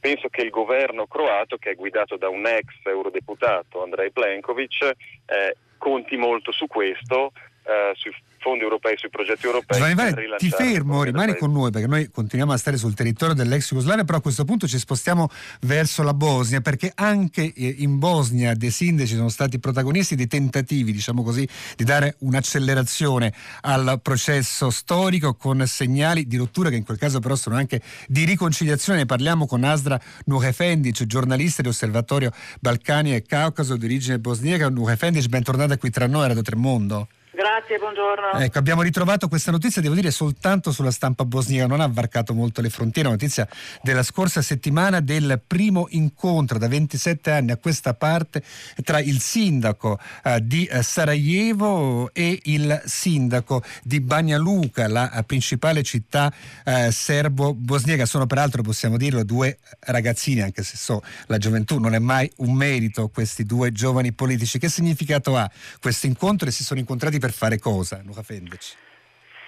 Penso 0.00 0.28
che 0.30 0.40
il 0.40 0.48
governo 0.48 1.06
croato, 1.06 1.58
che 1.58 1.72
è 1.72 1.74
guidato 1.74 2.16
da 2.16 2.30
un 2.30 2.46
ex 2.46 2.64
eurodeputato, 2.84 3.82
Andrej 3.82 4.12
Plenkovic, 4.12 4.82
eh, 5.26 5.56
conti 5.76 6.16
molto 6.16 6.52
su 6.52 6.66
questo, 6.66 7.32
eh, 7.64 7.92
sui 7.94 8.12
fondi 8.42 8.64
europei, 8.64 8.96
sui 8.98 9.08
progetti 9.08 9.46
europei. 9.46 9.78
Giovanni 9.78 9.94
Vale, 9.94 10.36
ti 10.36 10.50
fermo, 10.50 11.02
rimani 11.04 11.36
con 11.36 11.52
noi 11.52 11.70
perché 11.70 11.86
noi 11.86 12.10
continuiamo 12.10 12.52
a 12.52 12.56
stare 12.56 12.76
sul 12.76 12.92
territorio 12.92 13.34
dell'ex 13.34 13.68
Jugoslavia, 13.68 14.04
però 14.04 14.18
a 14.18 14.20
questo 14.20 14.44
punto 14.44 14.66
ci 14.66 14.78
spostiamo 14.78 15.30
verso 15.60 16.02
la 16.02 16.12
Bosnia 16.12 16.60
perché 16.60 16.92
anche 16.94 17.52
eh, 17.54 17.76
in 17.78 17.98
Bosnia 17.98 18.54
dei 18.54 18.70
sindaci 18.70 19.14
sono 19.14 19.28
stati 19.28 19.58
protagonisti 19.58 20.16
di 20.16 20.26
tentativi, 20.26 20.92
diciamo 20.92 21.22
così, 21.22 21.48
di 21.76 21.84
dare 21.84 22.16
un'accelerazione 22.18 23.32
al 23.62 24.00
processo 24.02 24.70
storico 24.70 25.34
con 25.34 25.64
segnali 25.66 26.26
di 26.26 26.36
rottura 26.36 26.68
che 26.68 26.76
in 26.76 26.84
quel 26.84 26.98
caso 26.98 27.20
però 27.20 27.36
sono 27.36 27.56
anche 27.56 27.80
di 28.08 28.24
riconciliazione. 28.24 29.00
Ne 29.00 29.06
parliamo 29.06 29.46
con 29.46 29.62
Asdra 29.62 30.00
Nurefendic, 30.24 31.06
giornalista 31.06 31.62
di 31.62 31.68
Osservatorio 31.68 32.32
Balcani 32.60 33.14
e 33.14 33.22
Caucaso 33.22 33.76
di 33.76 33.84
origine 33.84 34.18
bosniaca. 34.18 34.68
Nurefendic, 34.68 35.28
bentornata 35.28 35.76
qui 35.78 35.90
tra 35.90 36.06
noi 36.06 36.24
a 36.24 36.28
Radio 36.28 36.42
Tremondo. 36.42 37.08
Grazie, 37.34 37.78
buongiorno. 37.78 38.32
Ecco, 38.40 38.58
abbiamo 38.58 38.82
ritrovato 38.82 39.26
questa 39.26 39.50
notizia, 39.50 39.80
devo 39.80 39.94
dire, 39.94 40.10
soltanto 40.10 40.70
sulla 40.70 40.90
stampa 40.90 41.24
bosniaca, 41.24 41.66
non 41.66 41.80
ha 41.80 41.88
varcato 41.88 42.34
molto 42.34 42.60
le 42.60 42.68
frontiere, 42.68 43.08
una 43.08 43.16
notizia 43.16 43.48
della 43.80 44.02
scorsa 44.02 44.42
settimana 44.42 45.00
del 45.00 45.40
primo 45.46 45.86
incontro 45.92 46.58
da 46.58 46.68
27 46.68 47.30
anni 47.30 47.50
a 47.50 47.56
questa 47.56 47.94
parte 47.94 48.42
tra 48.84 49.00
il 49.00 49.18
sindaco 49.20 49.98
eh, 50.24 50.40
di 50.42 50.66
eh, 50.66 50.82
Sarajevo 50.82 52.12
e 52.12 52.38
il 52.44 52.82
sindaco 52.84 53.62
di 53.82 54.00
Banja 54.00 54.36
Luka, 54.36 54.86
la 54.86 55.24
principale 55.26 55.82
città 55.82 56.30
eh, 56.66 56.90
serbo-bosniaca. 56.92 58.04
Sono 58.04 58.26
peraltro, 58.26 58.60
possiamo 58.60 58.98
dirlo, 58.98 59.24
due 59.24 59.58
ragazzini, 59.80 60.42
anche 60.42 60.62
se 60.62 60.76
so, 60.76 61.02
la 61.28 61.38
gioventù 61.38 61.78
non 61.78 61.94
è 61.94 61.98
mai 61.98 62.30
un 62.36 62.52
merito, 62.52 63.08
questi 63.08 63.44
due 63.44 63.72
giovani 63.72 64.12
politici. 64.12 64.58
Che 64.58 64.68
significato 64.68 65.34
ha 65.34 65.50
questo 65.80 66.04
incontro 66.04 66.48
e 66.48 66.52
si 66.52 66.62
sono 66.62 66.78
incontrati 66.78 67.20
per 67.22 67.30
fare 67.30 67.60
cosa, 67.60 68.02
Luca 68.04 68.22
Fendeci? 68.22 68.74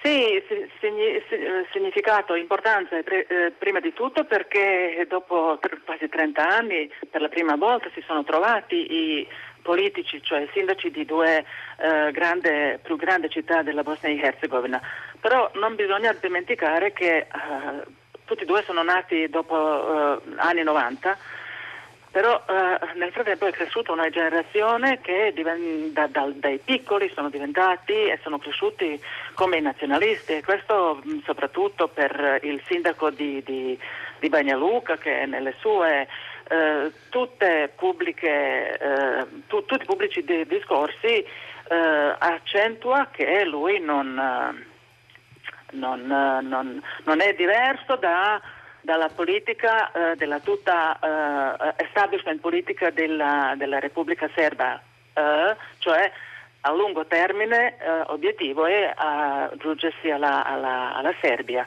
Sì, 0.00 0.40
significato, 1.72 2.36
importanza 2.36 2.96
eh, 2.96 3.52
prima 3.58 3.80
di 3.80 3.92
tutto 3.92 4.24
perché 4.24 5.04
dopo 5.08 5.58
quasi 5.84 6.08
30 6.08 6.46
anni 6.46 6.88
per 7.10 7.20
la 7.20 7.28
prima 7.28 7.56
volta 7.56 7.88
si 7.94 8.02
sono 8.06 8.22
trovati 8.22 8.92
i 8.92 9.28
politici, 9.62 10.22
cioè 10.22 10.46
sindaci 10.52 10.90
di 10.90 11.04
due 11.04 11.44
eh, 11.78 12.12
grande, 12.12 12.78
più 12.80 12.96
grandi 12.96 13.28
città 13.28 13.62
della 13.62 13.82
Bosnia 13.82 14.12
e 14.12 14.24
Herzegovina. 14.24 14.80
Però 15.20 15.50
non 15.54 15.74
bisogna 15.74 16.12
dimenticare 16.12 16.92
che 16.92 17.16
eh, 17.16 17.26
tutti 18.24 18.42
e 18.42 18.46
due 18.46 18.62
sono 18.62 18.84
nati 18.84 19.28
dopo 19.28 19.56
eh, 19.56 20.20
anni 20.36 20.62
90 20.62 21.18
però 22.14 22.40
eh, 22.48 22.94
nel 22.94 23.10
frattempo 23.10 23.46
è 23.46 23.50
cresciuta 23.50 23.90
una 23.90 24.08
generazione 24.08 25.00
che 25.00 25.32
diven- 25.34 25.92
da, 25.92 26.06
da, 26.06 26.30
dai 26.32 26.60
piccoli 26.64 27.10
sono 27.12 27.28
diventati 27.28 27.92
e 27.92 28.20
sono 28.22 28.38
cresciuti 28.38 29.02
come 29.34 29.58
nazionalisti. 29.58 30.34
E 30.34 30.44
questo 30.44 31.00
mh, 31.02 31.24
soprattutto 31.24 31.88
per 31.88 32.38
il 32.42 32.62
sindaco 32.68 33.10
di, 33.10 33.42
di, 33.42 33.76
di 34.20 34.28
Bagnaluca 34.28 34.96
che 34.96 35.26
nelle 35.26 35.56
sue 35.58 36.06
eh, 36.50 36.92
pubbliche, 37.74 38.78
eh, 38.78 39.26
tu, 39.48 39.64
tutti 39.64 39.82
i 39.82 39.86
pubblici 39.86 40.22
di, 40.22 40.46
discorsi 40.46 41.08
eh, 41.08 41.26
accentua 42.16 43.08
che 43.10 43.44
lui 43.44 43.80
non, 43.80 44.14
non, 45.72 46.06
non, 46.06 46.82
non 47.02 47.20
è 47.20 47.34
diverso 47.34 47.96
da 47.96 48.40
dalla 48.84 49.08
politica, 49.08 49.90
eh, 49.92 50.16
della 50.16 50.40
tutta 50.40 50.98
eh, 50.98 51.84
establishment 51.84 52.40
politica 52.40 52.90
della, 52.90 53.54
della 53.56 53.78
Repubblica 53.78 54.28
Serba, 54.34 54.78
eh, 55.14 55.56
cioè 55.78 56.12
a 56.60 56.72
lungo 56.72 57.06
termine 57.06 57.76
eh, 57.78 58.00
obiettivo 58.08 58.66
è 58.66 58.94
giungersi 59.56 60.10
alla, 60.10 60.44
alla, 60.44 60.94
alla, 60.94 61.14
Serbia. 61.20 61.66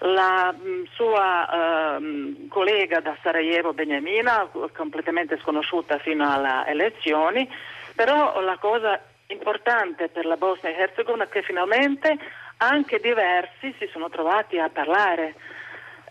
La 0.00 0.52
mh, 0.52 0.68
mm, 0.68 0.84
sua 0.92 1.96
ehm, 1.96 2.48
collega 2.48 3.00
da 3.00 3.16
Sarajevo, 3.22 3.72
Beniamina, 3.72 4.48
completamente 4.74 5.38
sconosciuta 5.38 5.98
fino 5.98 6.30
alle 6.30 6.66
elezioni, 6.66 7.48
però 7.94 8.40
la 8.40 8.58
cosa 8.58 9.00
importante 9.28 10.08
per 10.08 10.26
la 10.26 10.36
Bosnia 10.36 10.70
e 10.70 10.80
Herzegovina 10.80 11.24
è 11.24 11.28
che 11.28 11.42
finalmente 11.42 12.18
anche 12.58 13.00
diversi 13.00 13.74
si 13.78 13.88
sono 13.90 14.10
trovati 14.10 14.58
a 14.58 14.68
parlare 14.68 15.34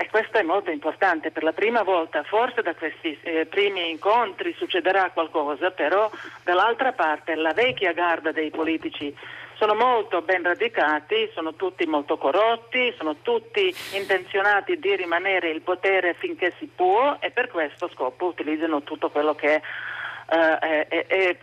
e 0.01 0.09
questo 0.09 0.39
è 0.39 0.41
molto 0.41 0.71
importante, 0.71 1.29
per 1.29 1.43
la 1.43 1.53
prima 1.53 1.83
volta, 1.83 2.23
forse 2.23 2.63
da 2.63 2.73
questi 2.73 3.15
eh, 3.21 3.45
primi 3.45 3.91
incontri 3.91 4.51
succederà 4.57 5.11
qualcosa, 5.11 5.69
però 5.69 6.09
dall'altra 6.43 6.91
parte 6.91 7.35
la 7.35 7.53
vecchia 7.53 7.93
garda 7.93 8.31
dei 8.31 8.49
politici 8.49 9.15
sono 9.57 9.75
molto 9.75 10.23
ben 10.23 10.41
radicati, 10.41 11.29
sono 11.35 11.53
tutti 11.53 11.85
molto 11.85 12.17
corrotti, 12.17 12.91
sono 12.97 13.17
tutti 13.21 13.71
intenzionati 13.93 14.79
di 14.79 14.95
rimanere 14.95 15.51
il 15.51 15.61
potere 15.61 16.15
finché 16.15 16.51
si 16.57 16.65
può 16.65 17.17
e 17.19 17.29
per 17.29 17.49
questo 17.49 17.87
scopo 17.89 18.25
utilizzano 18.25 18.81
tutto 18.81 19.11
quello 19.11 19.35
che 19.35 19.53
eh, 19.53 20.57
è, 20.57 20.87
è, 20.87 21.05
è 21.05 21.37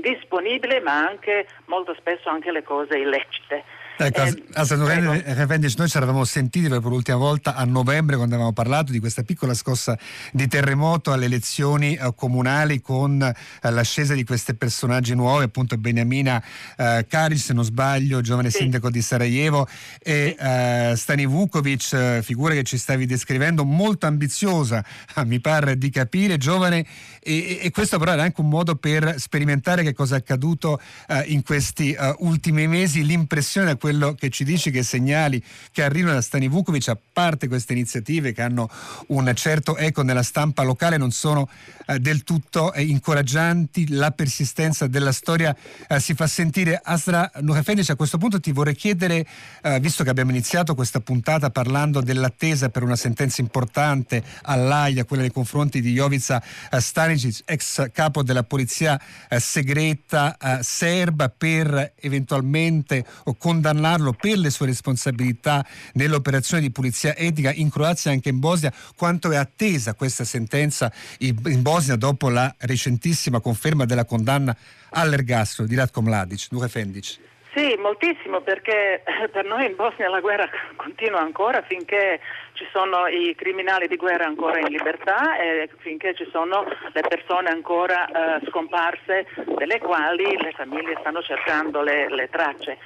disponibile 0.00 0.80
ma 0.80 1.06
anche 1.06 1.46
molto 1.66 1.92
spesso 1.92 2.30
anche 2.30 2.50
le 2.50 2.62
cose 2.62 2.96
illecite. 2.96 3.62
Ecco, 4.02 4.22
eh, 4.22 4.42
a 4.54 4.64
San 4.64 4.82
Revendic 4.86 5.76
noi 5.76 5.88
ci 5.88 5.96
eravamo 5.98 6.24
sentiti 6.24 6.68
per 6.68 6.82
l'ultima 6.82 7.18
volta 7.18 7.54
a 7.54 7.64
novembre 7.64 8.16
quando 8.16 8.34
avevamo 8.34 8.54
parlato 8.54 8.92
di 8.92 8.98
questa 8.98 9.22
piccola 9.22 9.52
scossa 9.52 9.98
di 10.32 10.48
terremoto 10.48 11.12
alle 11.12 11.26
elezioni 11.26 11.96
eh, 11.96 12.12
comunali 12.16 12.80
con 12.80 13.20
eh, 13.20 13.70
l'ascesa 13.70 14.14
di 14.14 14.24
questi 14.24 14.54
personaggi 14.54 15.14
nuovi, 15.14 15.44
appunto 15.44 15.76
Beniamina 15.76 16.42
eh, 16.78 17.04
Karic, 17.06 17.38
se 17.38 17.52
non 17.52 17.64
sbaglio, 17.64 18.22
giovane 18.22 18.50
sì. 18.50 18.58
sindaco 18.58 18.90
di 18.90 19.02
Sarajevo, 19.02 19.68
e. 19.98 20.34
Eh, 20.38 20.94
Stani 20.96 21.26
Vukovic, 21.26 21.92
eh, 21.92 22.20
figura 22.22 22.54
che 22.54 22.62
ci 22.62 22.78
stavi 22.78 23.06
descrivendo, 23.06 23.64
molto 23.64 24.06
ambiziosa, 24.06 24.84
mi 25.26 25.40
pare 25.40 25.76
di 25.76 25.90
capire, 25.90 26.38
giovane, 26.38 26.86
e, 27.20 27.60
e, 27.62 27.70
questo 27.70 27.98
però 27.98 28.12
era 28.12 28.22
anche 28.22 28.40
un 28.40 28.48
modo 28.48 28.76
per 28.76 29.16
sperimentare 29.18 29.82
che 29.82 29.92
cosa 29.92 30.16
è 30.16 30.18
accaduto 30.18 30.80
in 31.26 31.42
questi 31.42 31.96
ultimi 32.18 32.66
mesi, 32.66 33.04
l'impressione 33.04 33.66
da 33.66 33.76
quello 33.76 33.89
quello 33.90 34.14
che 34.14 34.30
ci 34.30 34.44
dici 34.44 34.70
che 34.70 34.84
segnali 34.84 35.42
che 35.72 35.82
arrivano 35.82 36.14
da 36.14 36.20
Stani 36.20 36.46
Vukovic, 36.46 36.86
a 36.90 36.98
parte 37.12 37.48
queste 37.48 37.72
iniziative 37.72 38.32
che 38.32 38.40
hanno 38.40 38.70
un 39.08 39.32
certo 39.34 39.76
eco 39.76 40.02
nella 40.02 40.22
stampa 40.22 40.62
locale, 40.62 40.96
non 40.96 41.10
sono 41.10 41.48
eh, 41.86 41.98
del 41.98 42.22
tutto 42.22 42.72
eh, 42.72 42.84
incoraggianti, 42.84 43.88
la 43.88 44.12
persistenza 44.12 44.86
della 44.86 45.10
storia 45.10 45.56
eh, 45.88 45.98
si 45.98 46.14
fa 46.14 46.28
sentire. 46.28 46.80
Asra 46.80 47.28
Nurefendic, 47.40 47.90
a 47.90 47.96
questo 47.96 48.16
punto 48.16 48.38
ti 48.38 48.52
vorrei 48.52 48.76
chiedere, 48.76 49.26
eh, 49.62 49.80
visto 49.80 50.04
che 50.04 50.10
abbiamo 50.10 50.30
iniziato 50.30 50.76
questa 50.76 51.00
puntata 51.00 51.50
parlando 51.50 52.00
dell'attesa 52.00 52.68
per 52.68 52.84
una 52.84 52.94
sentenza 52.94 53.40
importante 53.40 54.22
all'AIA, 54.42 55.04
quella 55.04 55.22
nei 55.22 55.32
confronti 55.32 55.80
di 55.80 55.94
Jovica 55.94 56.40
eh, 56.70 56.80
Stanicic, 56.80 57.42
ex 57.44 57.90
capo 57.90 58.22
della 58.22 58.44
polizia 58.44 59.00
segreta 59.36 60.36
serba, 60.60 61.28
per 61.28 61.94
eventualmente 61.96 63.04
condannare 63.38 63.69
condannarlo 63.70 64.12
per 64.12 64.36
le 64.36 64.50
sue 64.50 64.66
responsabilità 64.66 65.64
nell'operazione 65.94 66.62
di 66.62 66.70
pulizia 66.70 67.16
etica 67.16 67.52
in 67.52 67.70
Croazia 67.70 68.10
e 68.10 68.14
anche 68.14 68.28
in 68.28 68.40
Bosnia. 68.40 68.72
Quanto 68.96 69.30
è 69.30 69.36
attesa 69.36 69.94
questa 69.94 70.24
sentenza 70.24 70.92
in 71.18 71.62
Bosnia 71.62 71.96
dopo 71.96 72.28
la 72.28 72.52
recentissima 72.58 73.40
conferma 73.40 73.84
della 73.84 74.04
condanna 74.04 74.56
all'ergastolo 74.90 75.68
di 75.68 75.76
Ratko 75.76 76.02
Mladic? 76.02 76.48
Nure 76.50 76.68
Fendic. 76.68 77.18
Sì, 77.52 77.74
moltissimo 77.80 78.42
perché 78.42 79.02
eh, 79.02 79.28
per 79.28 79.44
noi 79.44 79.66
in 79.66 79.74
Bosnia 79.74 80.08
la 80.08 80.20
guerra 80.20 80.48
continua 80.76 81.20
ancora 81.20 81.62
finché 81.62 82.20
ci 82.52 82.64
sono 82.70 83.08
i 83.08 83.34
criminali 83.34 83.88
di 83.88 83.96
guerra 83.96 84.26
ancora 84.26 84.60
in 84.60 84.68
libertà 84.68 85.36
e 85.36 85.68
finché 85.78 86.14
ci 86.14 86.28
sono 86.30 86.64
le 86.92 87.00
persone 87.08 87.48
ancora 87.48 88.06
eh, 88.06 88.46
scomparse 88.46 89.26
delle 89.58 89.78
quali 89.80 90.36
le 90.40 90.52
famiglie 90.52 90.96
stanno 91.00 91.22
cercando 91.22 91.82
le, 91.82 92.08
le 92.08 92.28
tracce. 92.30 92.78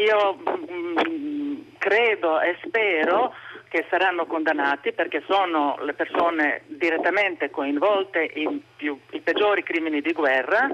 Io 0.00 0.34
mh, 0.34 1.08
mm, 1.08 1.60
credo 1.78 2.40
e 2.40 2.56
spero 2.64 3.34
che 3.68 3.84
saranno 3.88 4.26
condannati 4.26 4.92
perché 4.92 5.22
sono 5.26 5.78
le 5.82 5.92
persone 5.92 6.62
direttamente 6.66 7.50
coinvolte 7.50 8.30
in 8.34 8.60
più, 8.76 8.98
i 9.10 9.20
peggiori 9.20 9.62
crimini 9.62 10.00
di 10.00 10.12
guerra 10.12 10.68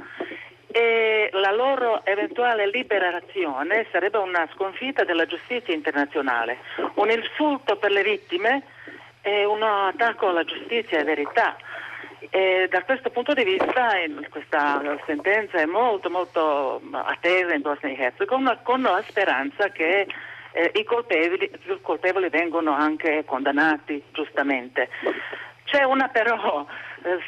e 0.69 1.29
la 1.33 1.53
loro 1.53 2.05
eventuale 2.05 2.69
liberazione 2.69 3.87
sarebbe 3.91 4.19
una 4.19 4.49
sconfitta 4.55 5.05
della 5.05 5.27
giustizia 5.27 5.75
internazionale, 5.75 6.59
un 6.95 7.11
insulto 7.11 7.77
per 7.77 7.91
le 7.91 8.03
vittime 8.03 8.63
e 9.23 9.45
un 9.45 9.63
attacco 9.63 10.29
alla 10.29 10.45
giustizia 10.45 11.01
e 11.01 11.05
verità. 11.05 11.57
E 12.31 12.69
da 12.71 12.83
questo 12.83 13.11
punto 13.11 13.33
di 13.35 13.45
vista 13.45 13.91
questa 14.31 14.83
sentenza 15.07 15.59
è 15.59 15.67
molto 15.67 16.11
molto 16.11 16.81
attesa 16.93 17.55
in 17.55 17.63
Bosnia 17.63 17.93
e 17.93 18.03
Herzegovina 18.03 18.59
con 18.63 18.83
la 18.83 19.03
speranza 19.07 19.69
che 19.71 20.07
eh, 20.53 20.73
i, 20.75 20.85
colpevoli, 20.85 21.51
colpevoli 21.83 22.29
vengono 22.29 22.73
anche 22.73 23.25
condannati 23.27 24.03
giustamente. 24.13 24.89
C'è 25.65 25.83
una 25.83 26.09
però, 26.09 26.65
eh, 26.65 26.73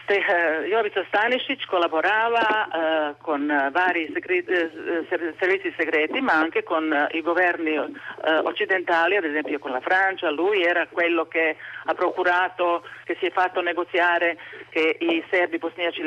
Ste, 0.02 0.16
eh, 0.16 0.68
Jovica 0.68 1.04
Stanisic 1.06 1.64
collaborava 1.66 3.10
eh, 3.10 3.14
con 3.20 3.46
vari 3.70 4.10
segreti, 4.12 4.50
eh, 4.50 5.06
servizi 5.38 5.72
segreti 5.76 6.20
ma 6.20 6.32
anche 6.32 6.64
con 6.64 6.92
eh, 6.92 7.06
i 7.12 7.22
governi 7.22 7.74
eh, 7.74 8.38
occidentali, 8.42 9.14
ad 9.14 9.22
esempio 9.22 9.60
con 9.60 9.70
la 9.70 9.80
Francia, 9.80 10.30
lui 10.30 10.64
era 10.64 10.88
quello 10.88 11.26
che 11.28 11.56
ha 11.84 11.94
procurato, 11.94 12.82
che 13.04 13.16
si 13.20 13.26
è 13.26 13.30
fatto 13.30 13.60
negoziare 13.60 14.36
che 14.70 14.96
i 14.98 15.24
serbi 15.30 15.58
bosniaci 15.58 16.02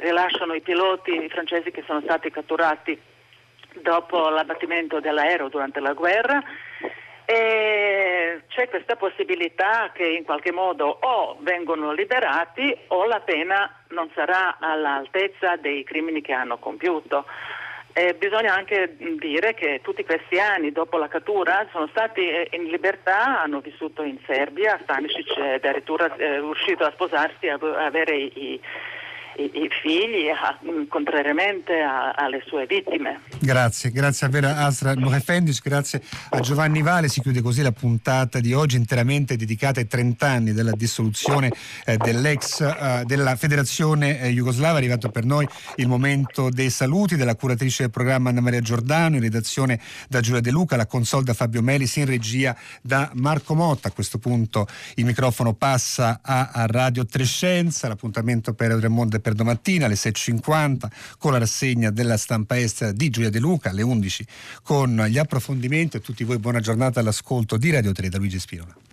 rilasciano 0.00 0.52
i 0.52 0.60
piloti 0.60 1.26
francesi 1.30 1.70
che 1.70 1.82
sono 1.86 2.02
stati 2.02 2.30
catturati 2.30 3.00
dopo 3.80 4.28
l'abbattimento 4.28 5.00
dell'aereo 5.00 5.48
durante 5.48 5.80
la 5.80 5.94
guerra 5.94 6.42
e 7.30 8.42
c'è 8.48 8.68
questa 8.68 8.96
possibilità 8.96 9.92
che 9.94 10.04
in 10.04 10.24
qualche 10.24 10.50
modo 10.50 10.98
o 11.00 11.36
vengono 11.42 11.92
liberati 11.92 12.76
o 12.88 13.04
la 13.04 13.20
pena 13.20 13.72
non 13.90 14.10
sarà 14.16 14.56
all'altezza 14.58 15.54
dei 15.54 15.84
crimini 15.84 16.22
che 16.22 16.32
hanno 16.32 16.58
compiuto. 16.58 17.24
E 17.92 18.14
bisogna 18.14 18.52
anche 18.52 18.96
dire 18.98 19.54
che 19.54 19.78
tutti 19.80 20.04
questi 20.04 20.40
anni 20.40 20.72
dopo 20.72 20.96
la 20.96 21.06
cattura 21.06 21.68
sono 21.70 21.86
stati 21.86 22.28
in 22.50 22.64
libertà, 22.64 23.42
hanno 23.42 23.60
vissuto 23.60 24.02
in 24.02 24.18
Serbia, 24.26 24.80
Stanisic 24.82 25.32
è 25.38 25.54
addirittura 25.54 26.12
è 26.16 26.40
riuscito 26.40 26.82
a 26.84 26.90
sposarsi, 26.90 27.46
a 27.46 27.58
avere 27.78 28.16
i, 28.16 28.60
i, 29.36 29.68
figli, 29.82 30.28
a, 30.28 30.58
contrariamente 30.88 31.80
a, 31.80 32.10
alle 32.10 32.42
sue 32.46 32.66
vittime. 32.66 33.20
Grazie, 33.38 33.90
grazie 33.90 34.26
a 34.26 34.30
Vera 34.30 34.56
Asra 34.58 34.94
Nuhefendis, 34.94 35.60
grazie 35.60 36.02
a 36.30 36.40
Giovanni 36.40 36.82
Vale. 36.82 37.08
Si 37.08 37.20
chiude 37.20 37.40
così 37.40 37.62
la 37.62 37.72
puntata 37.72 38.40
di 38.40 38.52
oggi 38.52 38.76
interamente 38.76 39.36
dedicata 39.36 39.80
ai 39.80 39.86
30 39.86 40.26
anni 40.26 40.52
della 40.52 40.72
dissoluzione 40.72 41.50
eh, 41.84 41.96
dell'ex 41.96 42.60
eh, 42.60 43.02
della 43.04 43.36
Federazione 43.36 44.20
eh, 44.20 44.28
Jugoslava. 44.30 44.74
È 44.74 44.78
arrivato 44.78 45.10
per 45.10 45.24
noi 45.24 45.46
il 45.76 45.88
momento 45.88 46.50
dei 46.50 46.70
saluti 46.70 47.16
della 47.16 47.34
curatrice 47.34 47.84
del 47.84 47.90
programma 47.90 48.30
Anna 48.30 48.40
Maria 48.40 48.60
Giordano, 48.60 49.16
in 49.16 49.22
redazione 49.22 49.80
da 50.08 50.20
Giulia 50.20 50.40
De 50.40 50.50
Luca, 50.50 50.76
la 50.76 50.86
console 50.86 51.24
da 51.24 51.34
Fabio 51.34 51.62
Melis, 51.62 51.96
in 51.96 52.06
regia 52.06 52.56
da 52.82 53.10
Marco 53.14 53.54
Motta. 53.54 53.88
A 53.88 53.92
questo 53.92 54.18
punto 54.18 54.66
il 54.96 55.04
microfono 55.04 55.54
passa 55.54 56.20
a, 56.22 56.50
a 56.52 56.66
Radio 56.66 57.06
Trescenza, 57.06 57.88
l'appuntamento 57.88 58.54
per 58.54 58.70
Euremonde 58.70 59.20
per 59.20 59.29
per 59.30 59.34
domattina 59.34 59.86
alle 59.86 59.94
6.50 59.94 60.90
con 61.18 61.32
la 61.32 61.38
rassegna 61.38 61.90
della 61.90 62.16
stampa 62.16 62.58
estera 62.58 62.92
di 62.92 63.10
Giulia 63.10 63.30
De 63.30 63.38
Luca, 63.38 63.70
alle 63.70 63.82
11 63.82 64.26
con 64.62 65.04
gli 65.08 65.18
approfondimenti. 65.18 65.96
A 65.96 66.00
tutti 66.00 66.24
voi 66.24 66.38
buona 66.38 66.60
giornata 66.60 67.00
all'ascolto 67.00 67.56
di 67.56 67.70
Radio 67.70 67.92
3 67.92 68.08
da 68.08 68.18
Luigi 68.18 68.40
Spinola. 68.40 68.88